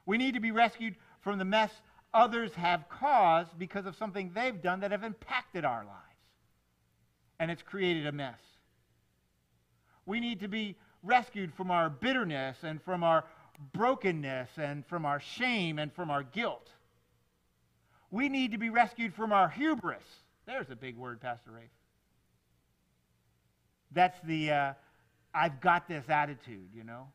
We 0.05 0.17
need 0.17 0.35
to 0.35 0.39
be 0.39 0.51
rescued 0.51 0.95
from 1.21 1.39
the 1.39 1.45
mess 1.45 1.71
others 2.13 2.53
have 2.53 2.87
caused 2.87 3.57
because 3.59 3.85
of 3.85 3.95
something 3.97 4.31
they've 4.33 4.61
done 4.61 4.79
that 4.79 4.91
have 4.91 5.03
impacted 5.03 5.65
our 5.65 5.83
lives. 5.83 5.99
And 7.39 7.51
it's 7.51 7.61
created 7.61 8.07
a 8.07 8.11
mess. 8.11 8.39
We 10.05 10.19
need 10.19 10.39
to 10.41 10.47
be 10.47 10.75
rescued 11.03 11.53
from 11.53 11.71
our 11.71 11.89
bitterness 11.89 12.57
and 12.63 12.81
from 12.81 13.03
our 13.03 13.25
brokenness 13.73 14.49
and 14.57 14.85
from 14.85 15.05
our 15.05 15.19
shame 15.19 15.79
and 15.79 15.93
from 15.93 16.11
our 16.11 16.23
guilt. 16.23 16.69
We 18.11 18.29
need 18.29 18.51
to 18.51 18.57
be 18.57 18.69
rescued 18.69 19.13
from 19.13 19.31
our 19.31 19.49
hubris. 19.49 20.03
There's 20.45 20.69
a 20.69 20.75
big 20.75 20.97
word, 20.97 21.21
Pastor 21.21 21.51
Rafe. 21.51 21.69
That's 23.91 24.17
the 24.25 24.51
uh, 24.51 24.73
I've 25.33 25.59
got 25.59 25.87
this 25.87 26.07
attitude, 26.09 26.69
you 26.73 26.83
know. 26.83 27.07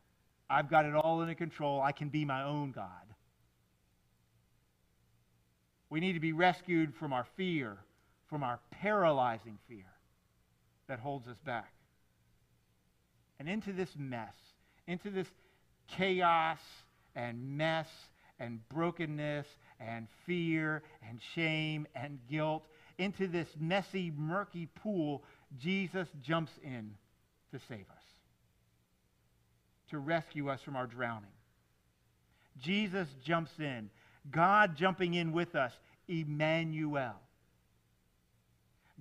I've 0.49 0.69
got 0.69 0.85
it 0.85 0.95
all 0.95 1.21
under 1.21 1.33
control. 1.33 1.81
I 1.81 1.91
can 1.91 2.09
be 2.09 2.25
my 2.25 2.43
own 2.43 2.71
God. 2.71 2.85
We 5.89 5.99
need 5.99 6.13
to 6.13 6.19
be 6.19 6.33
rescued 6.33 6.93
from 6.95 7.13
our 7.13 7.25
fear, 7.35 7.77
from 8.27 8.43
our 8.43 8.59
paralyzing 8.69 9.57
fear 9.67 9.85
that 10.87 10.99
holds 10.99 11.27
us 11.27 11.37
back 11.45 11.73
and 13.41 13.49
into 13.49 13.73
this 13.73 13.89
mess, 13.97 14.35
into 14.85 15.09
this 15.09 15.25
chaos 15.87 16.59
and 17.15 17.57
mess 17.57 17.87
and 18.39 18.59
brokenness 18.69 19.47
and 19.79 20.07
fear 20.27 20.83
and 21.09 21.19
shame 21.33 21.87
and 21.95 22.19
guilt, 22.29 22.63
into 22.99 23.25
this 23.25 23.47
messy, 23.59 24.13
murky 24.15 24.67
pool, 24.83 25.23
Jesus 25.57 26.07
jumps 26.21 26.51
in 26.63 26.93
to 27.51 27.59
save 27.67 27.89
us, 27.89 28.03
to 29.89 29.97
rescue 29.97 30.47
us 30.47 30.61
from 30.61 30.75
our 30.75 30.85
drowning. 30.85 31.33
Jesus 32.59 33.07
jumps 33.25 33.53
in, 33.57 33.89
God 34.29 34.75
jumping 34.77 35.15
in 35.15 35.31
with 35.31 35.55
us, 35.55 35.73
Emmanuel. 36.07 37.15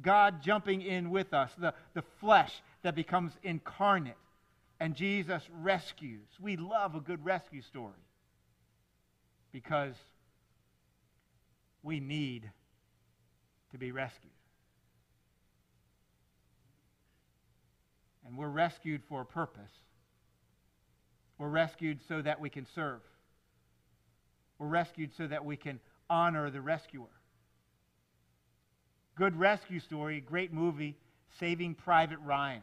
God 0.01 0.41
jumping 0.43 0.81
in 0.81 1.11
with 1.11 1.35
us, 1.35 1.51
the, 1.59 1.75
the 1.93 2.05
flesh 2.21 2.55
that 2.81 2.95
becomes 2.95 3.33
incarnate 3.43 4.17
and 4.81 4.95
Jesus 4.95 5.43
rescues. 5.61 6.27
We 6.41 6.57
love 6.57 6.95
a 6.95 7.01
good 7.01 7.23
rescue 7.25 7.61
story 7.61 7.93
because 9.53 9.95
we 11.83 12.01
need 12.01 12.51
to 13.73 13.79
be 13.79 13.93
rescued. 13.93 14.33
And 18.27 18.39
we're 18.39 18.49
rescued 18.49 19.03
for 19.09 19.21
a 19.21 19.27
purpose. 19.27 19.71
We're 21.39 21.49
rescued 21.49 21.99
so 22.09 22.23
that 22.23 22.41
we 22.41 22.49
can 22.49 22.67
serve. 22.75 23.01
We're 24.59 24.69
rescued 24.69 25.11
so 25.17 25.27
that 25.27 25.45
we 25.45 25.57
can 25.57 25.81
honor 26.09 26.51
the 26.51 26.61
rescuer. 26.61 27.07
Good 29.17 29.39
rescue 29.39 29.81
story, 29.81 30.21
great 30.21 30.53
movie, 30.53 30.97
Saving 31.39 31.75
Private 31.75 32.19
Ryan. 32.25 32.63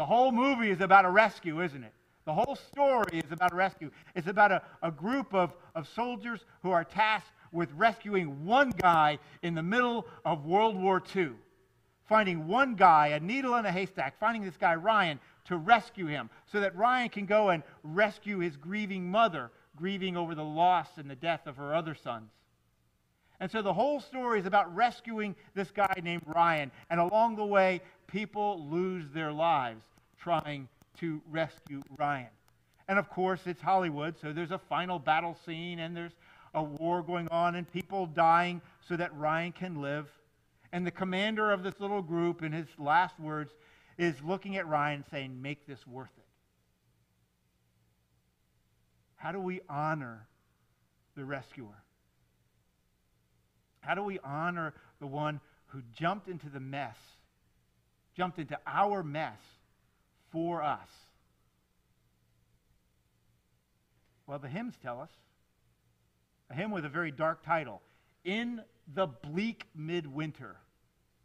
The 0.00 0.06
whole 0.06 0.32
movie 0.32 0.70
is 0.70 0.80
about 0.80 1.04
a 1.04 1.10
rescue, 1.10 1.60
isn't 1.60 1.84
it? 1.84 1.92
The 2.24 2.32
whole 2.32 2.56
story 2.56 3.18
is 3.18 3.32
about 3.32 3.52
a 3.52 3.54
rescue. 3.54 3.90
It's 4.14 4.28
about 4.28 4.50
a, 4.50 4.62
a 4.82 4.90
group 4.90 5.34
of, 5.34 5.52
of 5.74 5.86
soldiers 5.88 6.46
who 6.62 6.70
are 6.70 6.84
tasked 6.84 7.32
with 7.52 7.70
rescuing 7.72 8.46
one 8.46 8.70
guy 8.70 9.18
in 9.42 9.54
the 9.54 9.62
middle 9.62 10.06
of 10.24 10.46
World 10.46 10.74
War 10.74 11.02
II. 11.14 11.32
Finding 12.08 12.46
one 12.48 12.76
guy, 12.76 13.08
a 13.08 13.20
needle 13.20 13.56
in 13.56 13.66
a 13.66 13.70
haystack, 13.70 14.18
finding 14.18 14.42
this 14.42 14.56
guy, 14.56 14.74
Ryan, 14.74 15.20
to 15.44 15.58
rescue 15.58 16.06
him 16.06 16.30
so 16.50 16.60
that 16.60 16.74
Ryan 16.74 17.10
can 17.10 17.26
go 17.26 17.50
and 17.50 17.62
rescue 17.82 18.38
his 18.38 18.56
grieving 18.56 19.10
mother, 19.10 19.50
grieving 19.76 20.16
over 20.16 20.34
the 20.34 20.42
loss 20.42 20.88
and 20.96 21.10
the 21.10 21.14
death 21.14 21.46
of 21.46 21.58
her 21.58 21.74
other 21.74 21.94
sons. 21.94 22.30
And 23.40 23.50
so 23.50 23.62
the 23.62 23.72
whole 23.72 24.00
story 24.00 24.38
is 24.38 24.44
about 24.44 24.74
rescuing 24.76 25.34
this 25.54 25.70
guy 25.70 25.94
named 26.02 26.22
Ryan. 26.26 26.70
And 26.90 27.00
along 27.00 27.36
the 27.36 27.44
way, 27.44 27.80
people 28.10 28.66
lose 28.68 29.04
their 29.12 29.32
lives 29.32 29.82
trying 30.18 30.68
to 30.98 31.20
rescue 31.30 31.82
Ryan. 31.96 32.28
And 32.88 32.98
of 32.98 33.08
course, 33.08 33.40
it's 33.46 33.62
Hollywood, 33.62 34.16
so 34.20 34.32
there's 34.32 34.50
a 34.50 34.58
final 34.58 34.98
battle 34.98 35.36
scene 35.46 35.78
and 35.78 35.96
there's 35.96 36.12
a 36.54 36.62
war 36.62 37.02
going 37.02 37.28
on 37.28 37.54
and 37.54 37.70
people 37.70 38.06
dying 38.06 38.60
so 38.86 38.96
that 38.96 39.16
Ryan 39.16 39.52
can 39.52 39.80
live. 39.80 40.08
And 40.72 40.86
the 40.86 40.90
commander 40.90 41.52
of 41.52 41.62
this 41.62 41.74
little 41.78 42.02
group, 42.02 42.42
in 42.42 42.52
his 42.52 42.66
last 42.78 43.18
words, 43.18 43.52
is 43.98 44.14
looking 44.24 44.56
at 44.56 44.66
Ryan 44.66 45.04
saying, 45.10 45.40
Make 45.40 45.66
this 45.66 45.86
worth 45.86 46.10
it. 46.16 46.24
How 49.16 49.32
do 49.32 49.40
we 49.40 49.60
honor 49.68 50.26
the 51.16 51.24
rescuer? 51.24 51.84
How 53.80 53.94
do 53.94 54.02
we 54.02 54.18
honor 54.20 54.74
the 55.00 55.06
one 55.06 55.40
who 55.68 55.82
jumped 55.94 56.28
into 56.28 56.48
the 56.48 56.60
mess 56.60 56.96
jumped 58.20 58.38
into 58.38 58.58
our 58.66 59.02
mess 59.02 59.38
for 60.30 60.62
us? 60.62 60.90
Well, 64.26 64.38
the 64.38 64.46
hymns 64.46 64.74
tell 64.82 65.00
us. 65.00 65.08
A 66.50 66.54
hymn 66.54 66.70
with 66.70 66.84
a 66.84 66.90
very 66.90 67.10
dark 67.10 67.42
title 67.46 67.80
In 68.22 68.60
the 68.94 69.06
Bleak 69.06 69.64
Midwinter. 69.74 70.56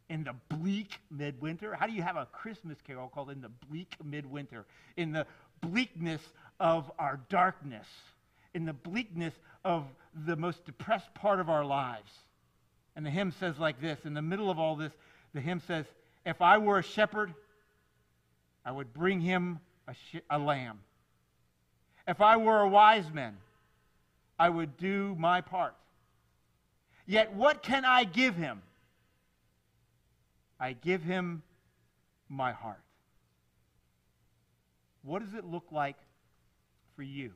In 0.08 0.24
the 0.24 0.34
bleak 0.56 0.92
midwinter? 1.10 1.74
How 1.74 1.86
do 1.86 1.92
you 1.92 2.00
have 2.00 2.16
a 2.16 2.24
Christmas 2.32 2.78
carol 2.86 3.08
called 3.08 3.28
In 3.28 3.42
the 3.42 3.50
Bleak 3.68 3.92
Midwinter? 4.02 4.64
In 4.96 5.12
the 5.12 5.26
bleakness 5.60 6.22
of 6.60 6.90
our 6.98 7.20
darkness, 7.28 7.86
in 8.54 8.64
the 8.64 8.72
bleakness 8.72 9.34
of 9.66 9.84
the 10.24 10.36
most 10.36 10.64
depressed 10.64 11.12
part 11.12 11.40
of 11.40 11.50
our 11.50 11.64
lives. 11.64 12.10
And 12.94 13.04
the 13.04 13.10
hymn 13.10 13.34
says 13.38 13.58
like 13.58 13.82
this 13.82 13.98
in 14.06 14.14
the 14.14 14.22
middle 14.22 14.50
of 14.50 14.58
all 14.58 14.76
this, 14.76 14.92
the 15.34 15.42
hymn 15.42 15.60
says, 15.66 15.84
if 16.26 16.42
I 16.42 16.58
were 16.58 16.78
a 16.78 16.82
shepherd, 16.82 17.32
I 18.64 18.72
would 18.72 18.92
bring 18.92 19.20
him 19.20 19.60
a, 19.86 19.94
sh- 19.94 20.20
a 20.28 20.38
lamb. 20.38 20.80
If 22.06 22.20
I 22.20 22.36
were 22.36 22.60
a 22.60 22.68
wise 22.68 23.10
man, 23.12 23.36
I 24.38 24.48
would 24.48 24.76
do 24.76 25.14
my 25.18 25.40
part. 25.40 25.74
Yet 27.06 27.32
what 27.32 27.62
can 27.62 27.84
I 27.84 28.02
give 28.02 28.34
him? 28.34 28.60
I 30.58 30.72
give 30.72 31.02
him 31.02 31.42
my 32.28 32.50
heart. 32.50 32.82
What 35.02 35.24
does 35.24 35.34
it 35.34 35.44
look 35.44 35.66
like 35.70 35.96
for 36.96 37.04
you 37.04 37.30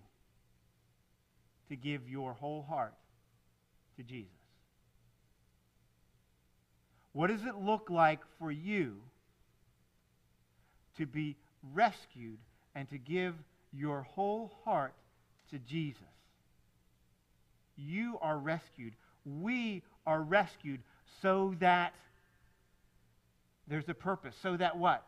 to 1.68 1.76
give 1.76 2.08
your 2.08 2.32
whole 2.32 2.62
heart 2.62 2.94
to 3.96 4.02
Jesus? 4.02 4.39
What 7.12 7.28
does 7.28 7.44
it 7.44 7.56
look 7.56 7.90
like 7.90 8.20
for 8.38 8.52
you 8.52 8.96
to 10.96 11.06
be 11.06 11.36
rescued 11.72 12.38
and 12.74 12.88
to 12.90 12.98
give 12.98 13.34
your 13.72 14.02
whole 14.02 14.52
heart 14.64 14.94
to 15.50 15.58
Jesus? 15.58 16.02
You 17.76 18.18
are 18.20 18.38
rescued. 18.38 18.94
We 19.24 19.82
are 20.06 20.22
rescued 20.22 20.80
so 21.22 21.54
that 21.60 21.94
there's 23.66 23.88
a 23.88 23.94
purpose. 23.94 24.34
So 24.42 24.56
that 24.56 24.76
what? 24.76 25.04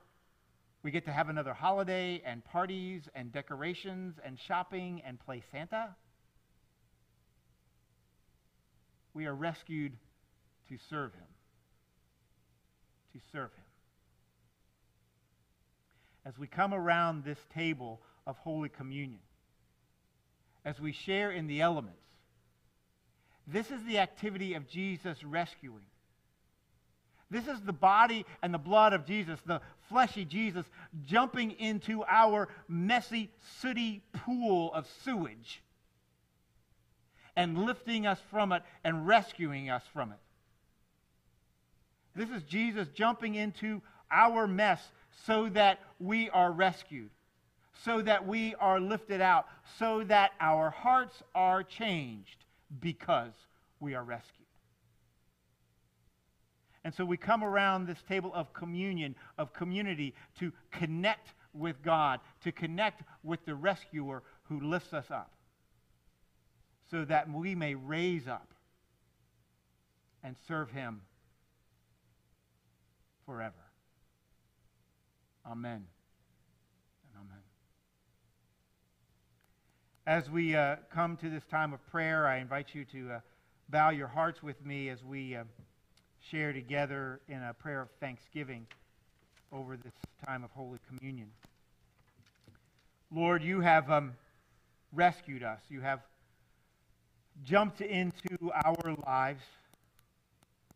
We 0.82 0.90
get 0.90 1.05
to 1.05 1.12
have 1.12 1.28
another 1.28 1.55
holiday 1.55 2.22
and 2.24 2.44
parties 2.44 3.03
and 3.14 3.32
decorations 3.32 4.16
and 4.24 4.38
shopping 4.48 5.03
and 5.07 5.18
play 5.20 5.42
Santa. 5.53 5.94
We 9.14 9.26
are 9.26 9.34
rescued 9.34 9.92
to 10.68 10.78
serve 10.90 11.12
him. 11.12 11.32
To 13.12 13.18
serve 13.30 13.52
him. 13.52 13.64
As 16.24 16.38
we 16.38 16.46
come 16.46 16.72
around 16.72 17.24
this 17.24 17.38
table 17.52 18.00
of 18.26 18.38
Holy 18.38 18.68
Communion, 18.68 19.18
as 20.64 20.80
we 20.80 20.92
share 20.92 21.30
in 21.30 21.46
the 21.46 21.60
elements, 21.60 21.98
this 23.46 23.70
is 23.70 23.82
the 23.84 23.98
activity 23.98 24.54
of 24.54 24.68
Jesus 24.68 25.22
rescuing. 25.24 25.84
This 27.30 27.48
is 27.48 27.60
the 27.60 27.72
body 27.72 28.24
and 28.42 28.54
the 28.54 28.58
blood 28.58 28.92
of 28.92 29.04
Jesus, 29.04 29.40
the 29.44 29.60
fleshy 29.88 30.24
Jesus, 30.24 30.64
jumping 31.04 31.52
into 31.52 32.04
our 32.04 32.48
messy, 32.68 33.30
sooty 33.60 34.02
pool 34.12 34.72
of 34.72 34.86
sewage 35.02 35.62
and 37.36 37.58
lifting 37.64 38.06
us 38.06 38.20
from 38.30 38.52
it 38.52 38.62
and 38.84 39.06
rescuing 39.06 39.70
us 39.70 39.82
from 39.92 40.12
it. 40.12 40.18
This 42.14 42.30
is 42.30 42.42
Jesus 42.42 42.88
jumping 42.94 43.34
into 43.34 43.80
our 44.10 44.46
mess 44.46 44.82
so 45.26 45.48
that 45.50 45.80
we 45.98 46.28
are 46.30 46.52
rescued, 46.52 47.10
so 47.84 48.02
that 48.02 48.26
we 48.26 48.54
are 48.56 48.80
lifted 48.80 49.20
out, 49.20 49.46
so 49.78 50.04
that 50.04 50.32
our 50.40 50.70
hearts 50.70 51.22
are 51.34 51.62
changed 51.62 52.44
because 52.80 53.32
we 53.80 53.94
are 53.94 54.04
rescued. 54.04 54.46
And 56.84 56.92
so 56.92 57.04
we 57.04 57.16
come 57.16 57.44
around 57.44 57.86
this 57.86 58.02
table 58.08 58.32
of 58.34 58.52
communion, 58.52 59.14
of 59.38 59.52
community, 59.52 60.14
to 60.40 60.52
connect 60.70 61.28
with 61.54 61.82
God, 61.82 62.20
to 62.42 62.52
connect 62.52 63.02
with 63.22 63.44
the 63.44 63.54
rescuer 63.54 64.22
who 64.44 64.60
lifts 64.60 64.92
us 64.92 65.10
up, 65.10 65.30
so 66.90 67.04
that 67.04 67.30
we 67.30 67.54
may 67.54 67.74
raise 67.74 68.26
up 68.26 68.52
and 70.24 70.36
serve 70.46 70.70
him 70.70 71.02
forever. 73.26 73.54
Amen. 75.46 75.84
And 77.14 77.16
amen. 77.16 77.42
As 80.06 80.30
we 80.30 80.54
uh, 80.54 80.76
come 80.92 81.16
to 81.18 81.30
this 81.30 81.44
time 81.44 81.72
of 81.72 81.84
prayer, 81.90 82.26
I 82.26 82.38
invite 82.38 82.74
you 82.74 82.84
to 82.86 83.12
uh, 83.12 83.20
bow 83.68 83.90
your 83.90 84.08
hearts 84.08 84.42
with 84.42 84.64
me 84.64 84.88
as 84.88 85.02
we. 85.04 85.36
Uh, 85.36 85.44
share 86.30 86.52
together 86.52 87.20
in 87.28 87.42
a 87.42 87.54
prayer 87.54 87.80
of 87.80 87.88
thanksgiving 88.00 88.66
over 89.50 89.76
this 89.76 89.92
time 90.24 90.44
of 90.44 90.50
Holy 90.52 90.78
Communion. 90.88 91.28
Lord, 93.14 93.42
you 93.42 93.60
have 93.60 93.90
um, 93.90 94.14
rescued 94.92 95.42
us. 95.42 95.60
You 95.68 95.80
have 95.80 96.00
jumped 97.44 97.80
into 97.80 98.50
our 98.64 98.96
lives 99.06 99.42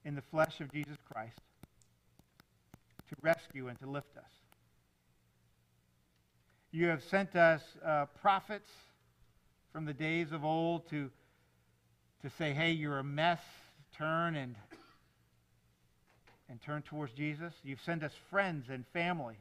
in 0.05 0.15
the 0.15 0.23
flesh 0.23 0.61
of 0.61 0.71
Jesus 0.73 0.97
Christ 1.11 1.39
to 3.09 3.17
rescue 3.23 3.69
and 3.69 3.79
to 3.81 3.87
lift 3.87 4.17
us. 4.17 4.25
You 6.73 6.89
have 6.89 7.03
sent 7.05 7.37
us 7.37 7.63
uh, 7.85 8.07
prophets 8.21 8.71
from 9.73 9.85
the 9.85 9.95
days 9.95 10.33
of 10.33 10.45
old 10.45 10.89
to, 10.91 11.11
to 12.23 12.31
say, 12.31 12.53
hey, 12.53 12.73
you're 12.73 12.99
a 12.99 13.05
mess, 13.05 13.41
turn 13.97 14.37
and 14.37 14.57
and 16.49 16.63
turn 16.63 16.83
towards 16.83 17.13
Jesus. 17.13 17.53
You've 17.65 17.81
sent 17.81 18.03
us 18.03 18.13
friends 18.31 18.67
and 18.71 18.85
family 18.93 19.37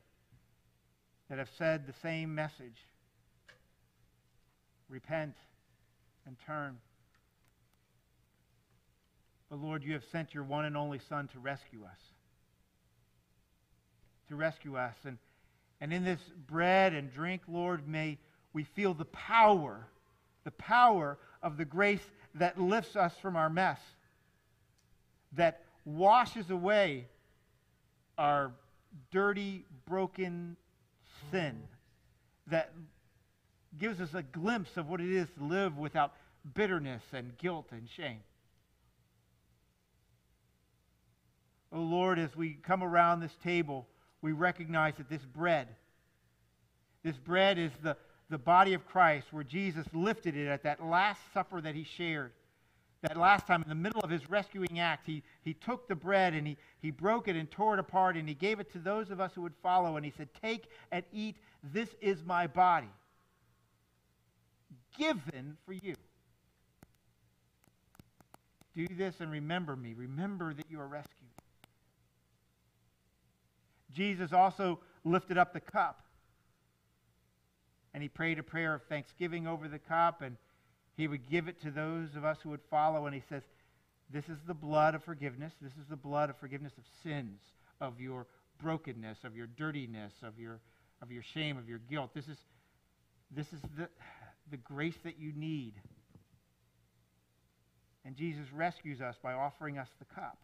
that 1.30 1.38
have 1.38 1.50
said 1.58 1.88
the 1.88 1.94
same 2.02 2.34
message 2.34 2.82
repent 4.90 5.36
and 6.26 6.36
turn. 6.46 6.78
But 9.50 9.60
Lord, 9.60 9.84
you 9.84 9.94
have 9.94 10.04
sent 10.12 10.34
your 10.34 10.44
one 10.44 10.66
and 10.66 10.76
only 10.76 11.00
Son 11.00 11.28
to 11.30 11.40
rescue 11.40 11.84
us. 11.84 12.00
To 14.30 14.36
rescue 14.36 14.76
us. 14.76 14.96
And, 15.06 15.18
and 15.80 15.94
in 15.94 16.04
this 16.04 16.20
bread 16.48 16.94
and 16.94 17.12
drink, 17.12 17.44
Lord, 17.48 17.88
may 17.88 18.18
we 18.54 18.64
feel 18.64 18.94
the 18.94 19.06
power, 19.06 19.86
the 20.44 20.52
power 20.52 21.18
of 21.44 21.58
the 21.58 21.66
grace 21.66 22.02
that 22.36 22.60
lifts 22.60 22.96
us 22.96 23.14
from 23.22 23.36
our 23.36 23.50
mess, 23.50 23.80
that 25.34 25.62
washes 25.84 26.50
away 26.50 27.06
our 28.18 28.52
dirty, 29.12 29.66
broken 29.86 30.56
sin, 31.32 31.62
that 32.48 32.72
gives 33.78 34.00
us 34.00 34.14
a 34.14 34.24
glimpse 34.24 34.78
of 34.78 34.88
what 34.88 35.02
it 35.02 35.12
is 35.12 35.28
to 35.38 35.44
live 35.44 35.78
without 35.78 36.14
bitterness 36.54 37.04
and 37.14 37.38
guilt 37.38 37.68
and 37.72 37.90
shame. 37.90 38.20
Oh 41.72 41.82
Lord, 41.82 42.20
as 42.20 42.36
we 42.36 42.54
come 42.54 42.84
around 42.84 43.20
this 43.20 43.36
table, 43.44 43.86
we 44.26 44.32
recognize 44.32 44.96
that 44.96 45.10
this 45.10 45.24
bread, 45.24 45.68
this 47.04 47.16
bread 47.18 47.58
is 47.58 47.72
the, 47.84 47.96
the 48.30 48.38
body 48.38 48.74
of 48.74 48.86
Christ 48.88 49.28
where 49.32 49.44
Jesus 49.44 49.86
lifted 49.94 50.36
it 50.36 50.48
at 50.48 50.64
that 50.64 50.84
last 50.84 51.22
supper 51.34 51.62
that 51.62 51.76
he 51.76 51.84
shared 51.84 52.32
that 53.08 53.18
last 53.18 53.46
time 53.46 53.62
in 53.62 53.70
the 53.70 53.76
middle 53.76 54.02
of 54.02 54.10
his 54.10 54.28
rescuing 54.30 54.80
act, 54.80 55.06
he, 55.06 55.22
he 55.44 55.54
took 55.54 55.88
the 55.88 55.96
bread 55.96 56.34
and 56.34 56.48
he, 56.48 56.58
he 56.80 56.90
broke 56.90 57.28
it 57.28 57.36
and 57.36 57.50
tore 57.52 57.76
it 57.76 57.80
apart 57.80 58.18
and 58.18 58.28
he 58.28 58.34
gave 58.34 58.60
it 58.60 58.72
to 58.72 58.80
those 58.80 59.12
of 59.12 59.20
us 59.20 59.32
who 59.36 59.44
would 59.44 59.54
follow. 59.62 59.96
And 59.96 60.04
he 60.04 60.12
said, 60.18 60.28
Take 60.42 60.70
and 60.92 61.06
eat. 61.14 61.36
This 61.64 61.90
is 62.02 62.24
my 62.26 62.48
body, 62.48 62.90
given 64.98 65.58
for 65.66 65.74
you. 65.74 65.94
Do 68.76 68.88
this 68.88 69.20
and 69.20 69.32
remember 69.32 69.76
me. 69.76 69.94
Remember 69.96 70.54
that 70.56 70.66
you 70.70 70.80
are 70.80 70.88
rescued. 70.88 71.25
Jesus 73.96 74.34
also 74.34 74.80
lifted 75.04 75.38
up 75.38 75.54
the 75.54 75.60
cup 75.60 76.02
and 77.94 78.04
he 78.04 78.10
prayed 78.10 78.38
a 78.38 78.44
prayer 78.44 78.74
of 78.74 78.84
thanksgiving 78.84 79.48
over 79.48 79.70
the 79.70 79.80
cup 79.80 80.22
and 80.22 80.36
he 80.98 81.08
would 81.08 81.30
give 81.30 81.48
it 81.48 81.62
to 81.62 81.72
those 81.72 82.16
of 82.16 82.24
us 82.24 82.38
who 82.42 82.50
would 82.50 82.64
follow, 82.70 83.06
and 83.06 83.14
he 83.14 83.22
says, 83.28 83.44
This 84.10 84.30
is 84.30 84.38
the 84.48 84.54
blood 84.54 84.96
of 84.96 85.04
forgiveness. 85.04 85.54
This 85.62 85.74
is 85.74 85.88
the 85.90 85.96
blood 85.96 86.30
of 86.30 86.38
forgiveness 86.38 86.74
of 86.78 86.84
sins, 87.04 87.42
of 87.82 88.00
your 88.00 88.28
brokenness, 88.62 89.20
of 89.24 89.36
your 89.36 89.48
dirtiness, 89.48 90.14
of 90.24 90.40
your, 90.40 90.62
of 91.02 91.12
your 91.12 91.24
shame, 91.34 91.58
of 91.58 91.68
your 91.68 91.80
guilt. 91.80 92.12
This 92.14 92.28
is, 92.28 92.38
this 93.30 93.48
is 93.52 93.60
the, 93.78 93.90
the 94.52 94.58
grace 94.58 94.98
that 95.04 95.20
you 95.20 95.34
need. 95.34 95.74
And 98.06 98.16
Jesus 98.16 98.46
rescues 98.54 99.02
us 99.02 99.16
by 99.22 99.34
offering 99.34 99.78
us 99.78 99.90
the 100.00 100.06
cup 100.06 100.38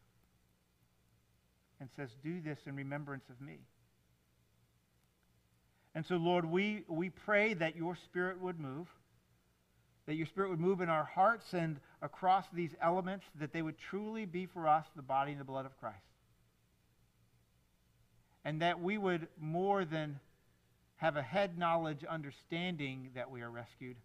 and 1.82 1.90
says, 1.98 2.10
Do 2.24 2.40
this 2.40 2.60
in 2.66 2.78
remembrance 2.78 3.26
of 3.30 3.42
me. 3.42 3.60
And 5.94 6.06
so, 6.06 6.16
Lord, 6.16 6.46
we, 6.46 6.86
we 6.88 7.10
pray 7.10 7.54
that 7.56 7.76
your 7.76 7.98
spirit 7.98 8.40
would 8.40 8.58
move 8.58 8.88
that 10.12 10.16
your 10.16 10.28
Spirit 10.28 10.50
would 10.50 10.60
move 10.60 10.82
in 10.82 10.90
our 10.90 11.04
hearts 11.04 11.54
and 11.54 11.80
across 12.02 12.46
these 12.54 12.72
elements, 12.82 13.26
that 13.40 13.54
they 13.54 13.62
would 13.62 13.78
truly 13.78 14.26
be 14.26 14.46
for 14.46 14.68
us 14.68 14.86
the 14.96 15.02
body 15.02 15.32
and 15.32 15.40
the 15.40 15.46
blood 15.46 15.66
of 15.66 15.78
Christ. 15.80 15.98
And 18.44 18.62
that 18.62 18.82
we 18.82 18.98
would 18.98 19.28
more 19.40 19.86
than 19.86 20.20
have 20.98 21.16
a 21.16 21.22
head 21.22 21.58
knowledge 21.58 22.04
understanding 22.04 23.12
that 23.16 23.30
we 23.30 23.42
are 23.42 23.50
rescued, 23.50 23.96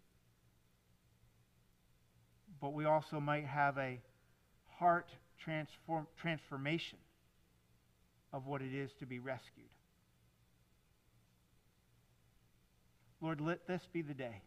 but 2.61 2.73
we 2.73 2.85
also 2.85 3.19
might 3.19 3.45
have 3.45 3.77
a 3.77 3.99
heart 4.79 5.09
transform, 5.43 6.07
transformation 6.19 6.99
of 8.33 8.45
what 8.45 8.61
it 8.61 8.73
is 8.73 8.91
to 8.99 9.05
be 9.05 9.19
rescued. 9.19 9.69
Lord, 13.21 13.41
let 13.41 13.67
this 13.67 13.81
be 13.91 14.01
the 14.01 14.13
day. 14.13 14.41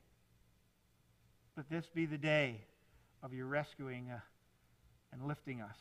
Let 1.56 1.68
this 1.68 1.84
be 1.92 2.06
the 2.06 2.18
day 2.18 2.62
of 3.22 3.34
your 3.34 3.46
rescuing 3.46 4.10
uh, 4.10 4.20
and 5.12 5.26
lifting 5.26 5.60
us. 5.60 5.76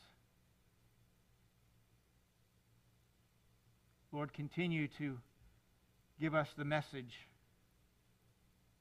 Lord, 4.11 4.33
continue 4.33 4.87
to 4.97 5.17
give 6.19 6.33
us 6.33 6.47
the 6.57 6.65
message 6.65 7.13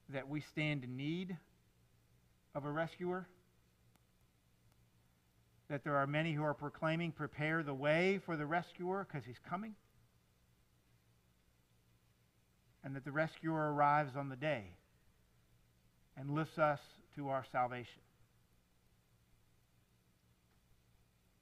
that 0.09 0.27
we 0.27 0.41
stand 0.41 0.85
in 0.85 0.97
need 0.97 1.37
of 2.55 2.65
a 2.65 2.71
rescuer. 2.71 3.29
That 5.69 5.85
there 5.85 5.97
are 5.97 6.07
many 6.07 6.33
who 6.33 6.43
are 6.45 6.55
proclaiming, 6.55 7.13
prepare 7.13 7.63
the 7.63 7.75
way 7.75 8.21
for 8.25 8.37
the 8.37 8.47
rescuer 8.47 9.07
because 9.07 9.27
he's 9.27 9.41
coming. 9.49 9.75
And 12.83 12.97
that 12.97 13.05
the 13.05 13.13
rescuer 13.13 13.73
arrives 13.73 14.17
on 14.17 14.29
the 14.29 14.37
day 14.37 14.65
and 16.17 16.31
lifts 16.31 16.59
us 16.59 16.81
to 17.17 17.29
our 17.29 17.45
salvation. 17.53 18.01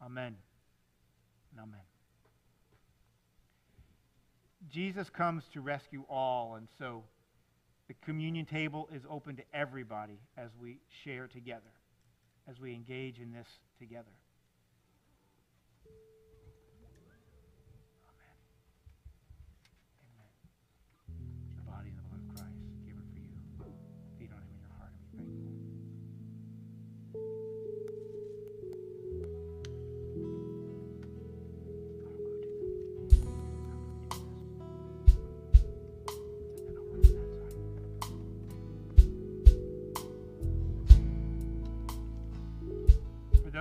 Amen 0.05 0.37
amen. 1.59 1.81
Jesus 4.71 5.09
comes 5.11 5.45
to 5.53 5.61
rescue 5.61 6.05
all, 6.09 6.57
and 6.57 6.69
so 6.79 7.05
the 7.89 7.95
communion 8.05 8.47
table 8.47 8.89
is 8.93 9.03
open 9.09 9.37
to 9.37 9.43
everybody 9.55 10.19
as 10.37 10.51
we 10.61 10.79
share 11.05 11.29
together, 11.29 11.63
as 12.49 12.61
we 12.61 12.75
engage 12.75 13.19
in 13.19 13.33
this 13.33 13.49
together. 13.79 14.13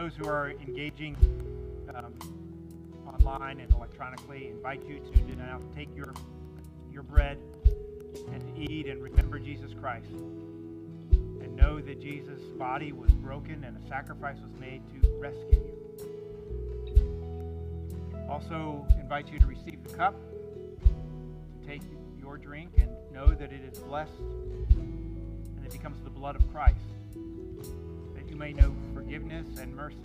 Those 0.06 0.16
who 0.18 0.28
are 0.28 0.52
engaging 0.68 1.18
um, 1.96 2.14
online 3.08 3.60
and 3.60 3.74
electronically, 3.74 4.50
invite 4.50 4.88
you 4.88 5.00
to 5.00 5.36
now 5.36 5.60
take 5.76 5.90
your, 5.96 6.14
your 6.92 7.02
bread 7.02 7.40
and 8.32 8.56
eat 8.56 8.86
and 8.86 9.02
remember 9.02 9.40
Jesus 9.40 9.74
Christ. 9.74 10.12
And 10.12 11.56
know 11.56 11.82
that 11.82 12.00
Jesus' 12.00 12.44
body 12.56 12.92
was 12.92 13.10
broken 13.14 13.64
and 13.64 13.84
a 13.84 13.88
sacrifice 13.88 14.38
was 14.38 14.52
made 14.60 14.84
to 14.90 15.10
rescue 15.18 15.60
you. 15.60 15.74
Also, 18.30 18.86
invite 19.00 19.32
you 19.32 19.40
to 19.40 19.48
receive 19.48 19.82
the 19.82 19.94
cup, 19.96 20.14
to 20.82 21.68
take 21.68 21.82
your 22.20 22.38
drink, 22.38 22.74
and 22.78 22.92
know 23.12 23.34
that 23.34 23.52
it 23.52 23.62
is 23.74 23.80
blessed 23.80 24.12
and 24.20 25.66
it 25.66 25.72
becomes 25.72 26.00
the 26.04 26.12
blood 26.12 26.36
of 26.36 26.48
Christ 26.52 26.78
that 28.26 28.30
you 28.30 28.36
may 28.36 28.54
know 28.54 28.76
forgiveness 29.06 29.60
and 29.60 29.76
mercy. 29.76 29.96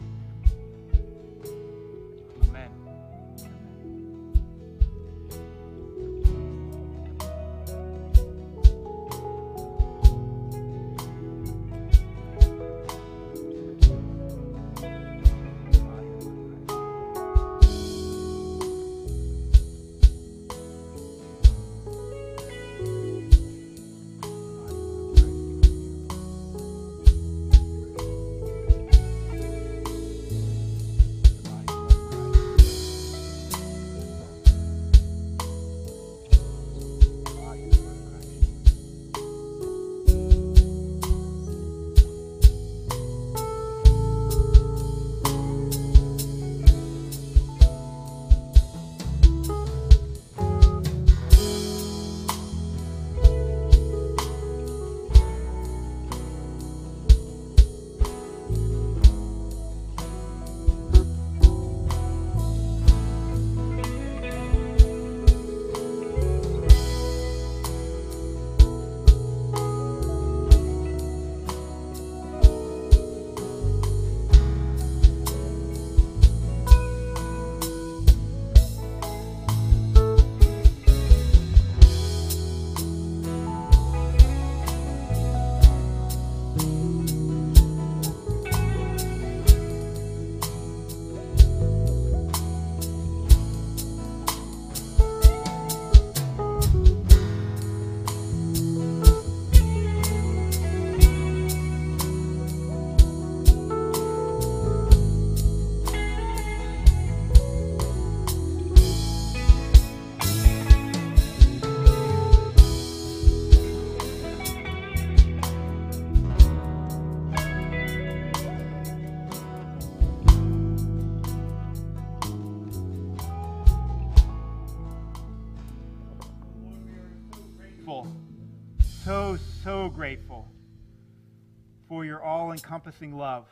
Encompassing 132.03 133.17
love 133.17 133.47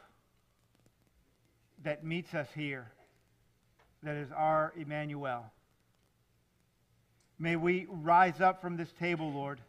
that 1.85 2.05
meets 2.05 2.35
us 2.35 2.49
here, 2.55 2.91
that 4.03 4.17
is 4.17 4.29
our 4.35 4.73
Emmanuel. 4.77 5.45
May 7.39 7.57
we 7.57 7.87
rise 7.89 8.41
up 8.41 8.61
from 8.61 8.77
this 8.77 8.93
table, 8.99 9.31
Lord, 9.33 9.61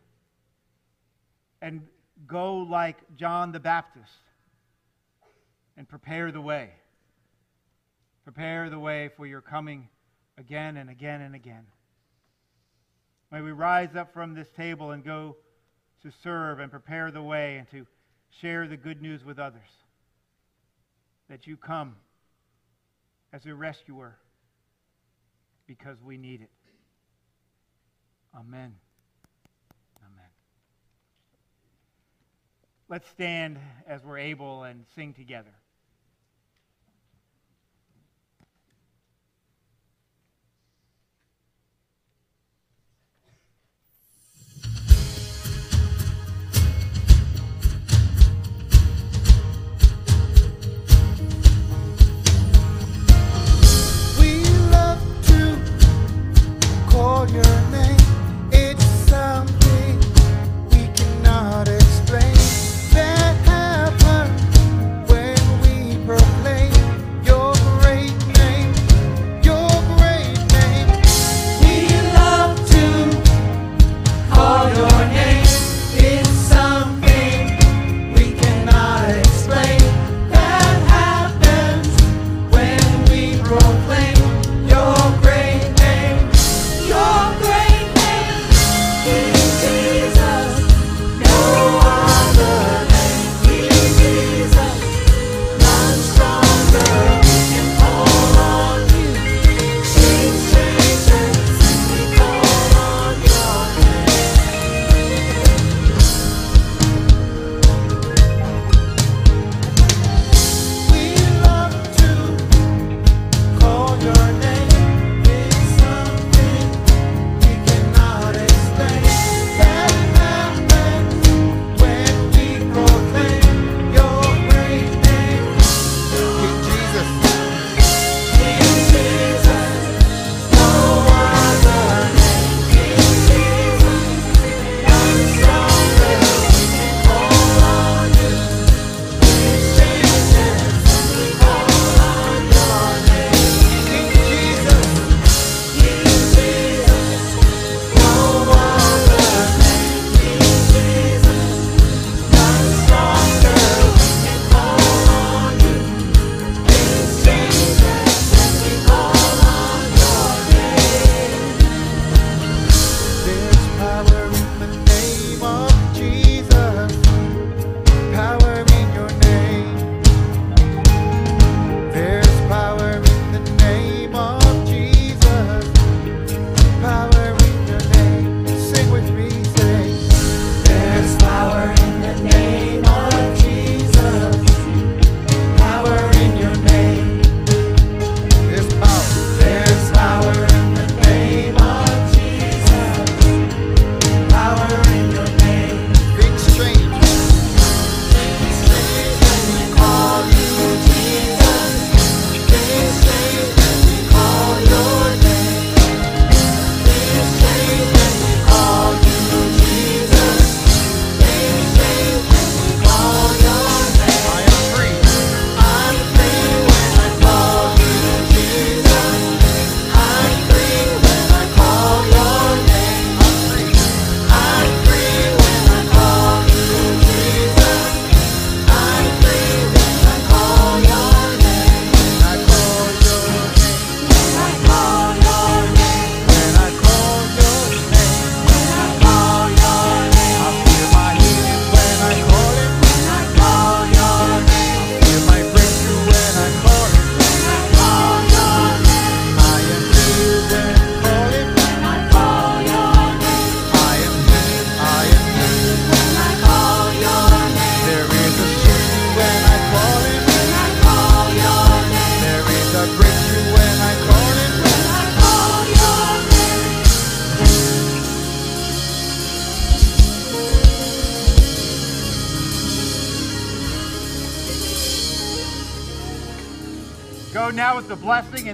and 1.61 1.81
go 2.25 2.57
like 2.57 2.97
John 3.15 3.51
the 3.51 3.59
Baptist 3.59 4.11
and 5.77 5.87
prepare 5.87 6.31
the 6.31 6.41
way. 6.41 6.71
Prepare 8.23 8.69
the 8.69 8.79
way 8.79 9.09
for 9.15 9.25
your 9.25 9.41
coming 9.41 9.87
again 10.37 10.77
and 10.77 10.89
again 10.89 11.21
and 11.21 11.35
again. 11.35 11.65
May 13.31 13.41
we 13.41 13.51
rise 13.51 13.95
up 13.95 14.13
from 14.13 14.33
this 14.33 14.49
table 14.57 14.91
and 14.91 15.03
go 15.03 15.37
to 16.01 16.11
serve 16.23 16.59
and 16.59 16.71
prepare 16.71 17.11
the 17.11 17.21
way 17.21 17.57
and 17.57 17.69
to 17.69 17.85
share 18.41 18.67
the 18.67 18.77
good 18.77 19.01
news 19.01 19.23
with 19.23 19.39
others. 19.39 19.69
That 21.29 21.45
you 21.45 21.57
come 21.57 21.95
as 23.31 23.45
a 23.45 23.53
rescuer 23.53 24.17
because 25.67 25.97
we 26.03 26.17
need 26.17 26.41
it. 26.41 26.49
Amen. 28.35 28.75
Amen. 29.97 30.29
Let's 32.87 33.07
stand 33.09 33.59
as 33.87 34.03
we're 34.03 34.17
able 34.17 34.63
and 34.63 34.85
sing 34.95 35.13
together. 35.13 35.53
Your 56.99 57.61
name. 57.71 57.97
It's 58.51 58.83
something 59.07 59.99
we 60.69 60.87
cannot 60.93 61.78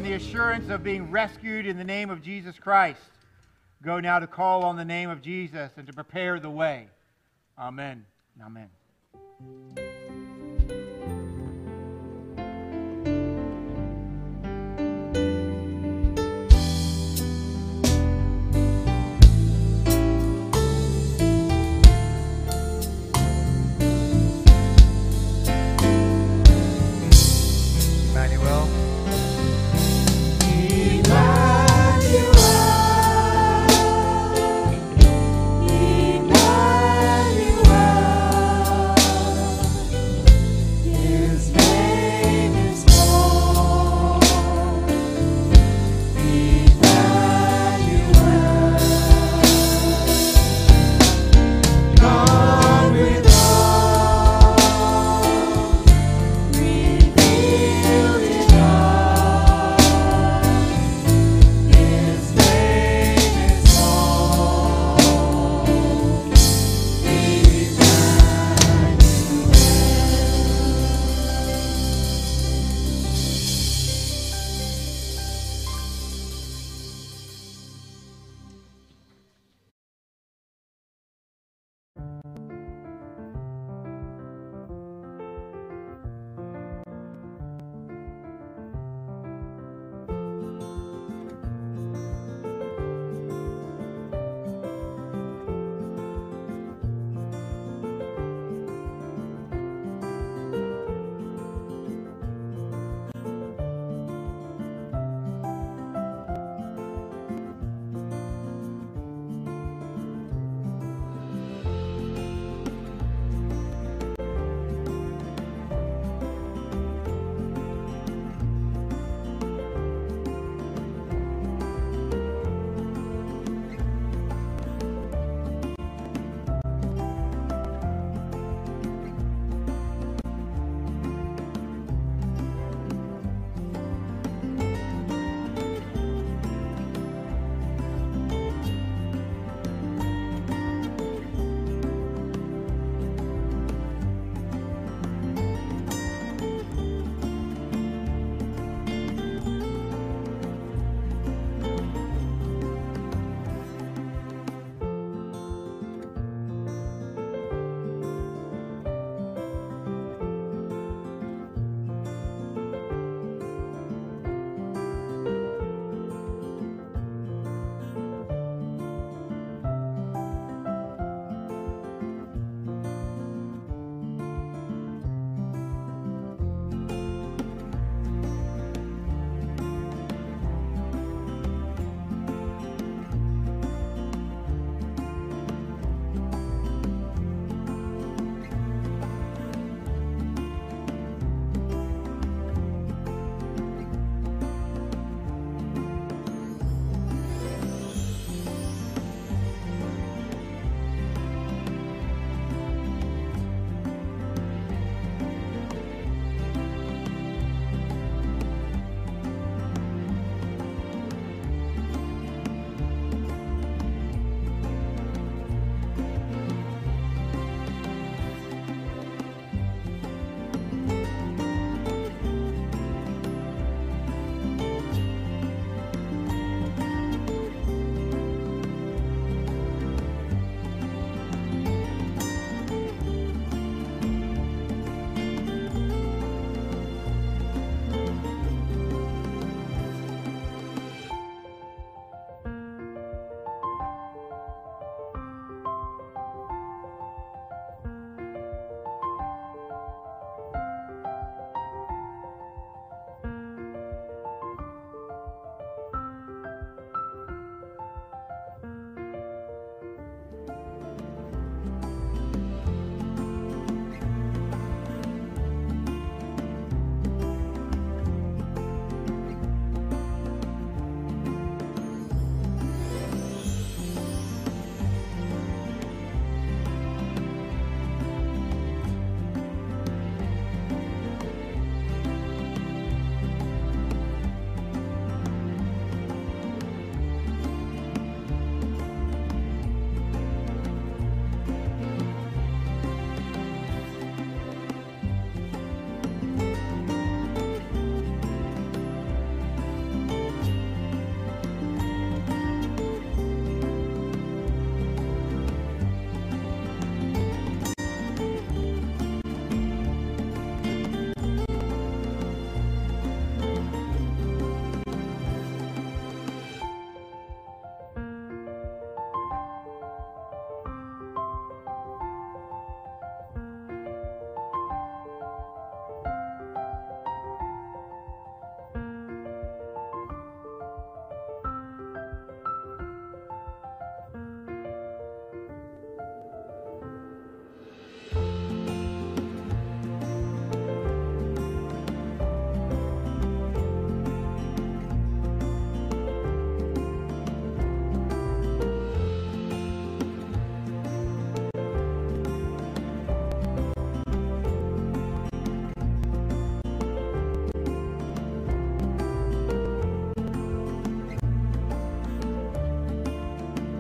the 0.06 0.14
assurance 0.14 0.70
of 0.70 0.84
being 0.84 1.10
rescued 1.10 1.66
in 1.66 1.78
the 1.78 1.84
name 1.84 2.12
of 2.12 2.22
Jesus 2.22 2.60
Christ. 2.60 3.02
Go 3.82 4.00
now 4.00 4.20
to 4.20 4.28
call 4.28 4.64
on 4.64 4.76
the 4.76 4.86
name 4.86 5.10
of 5.10 5.20
Jesus 5.20 5.72
and 5.78 5.88
to 5.88 5.94
prepare 5.94 6.40
the 6.40 6.50
way. 6.50 6.90
Amen. 7.58 8.06
Amen. 8.40 8.70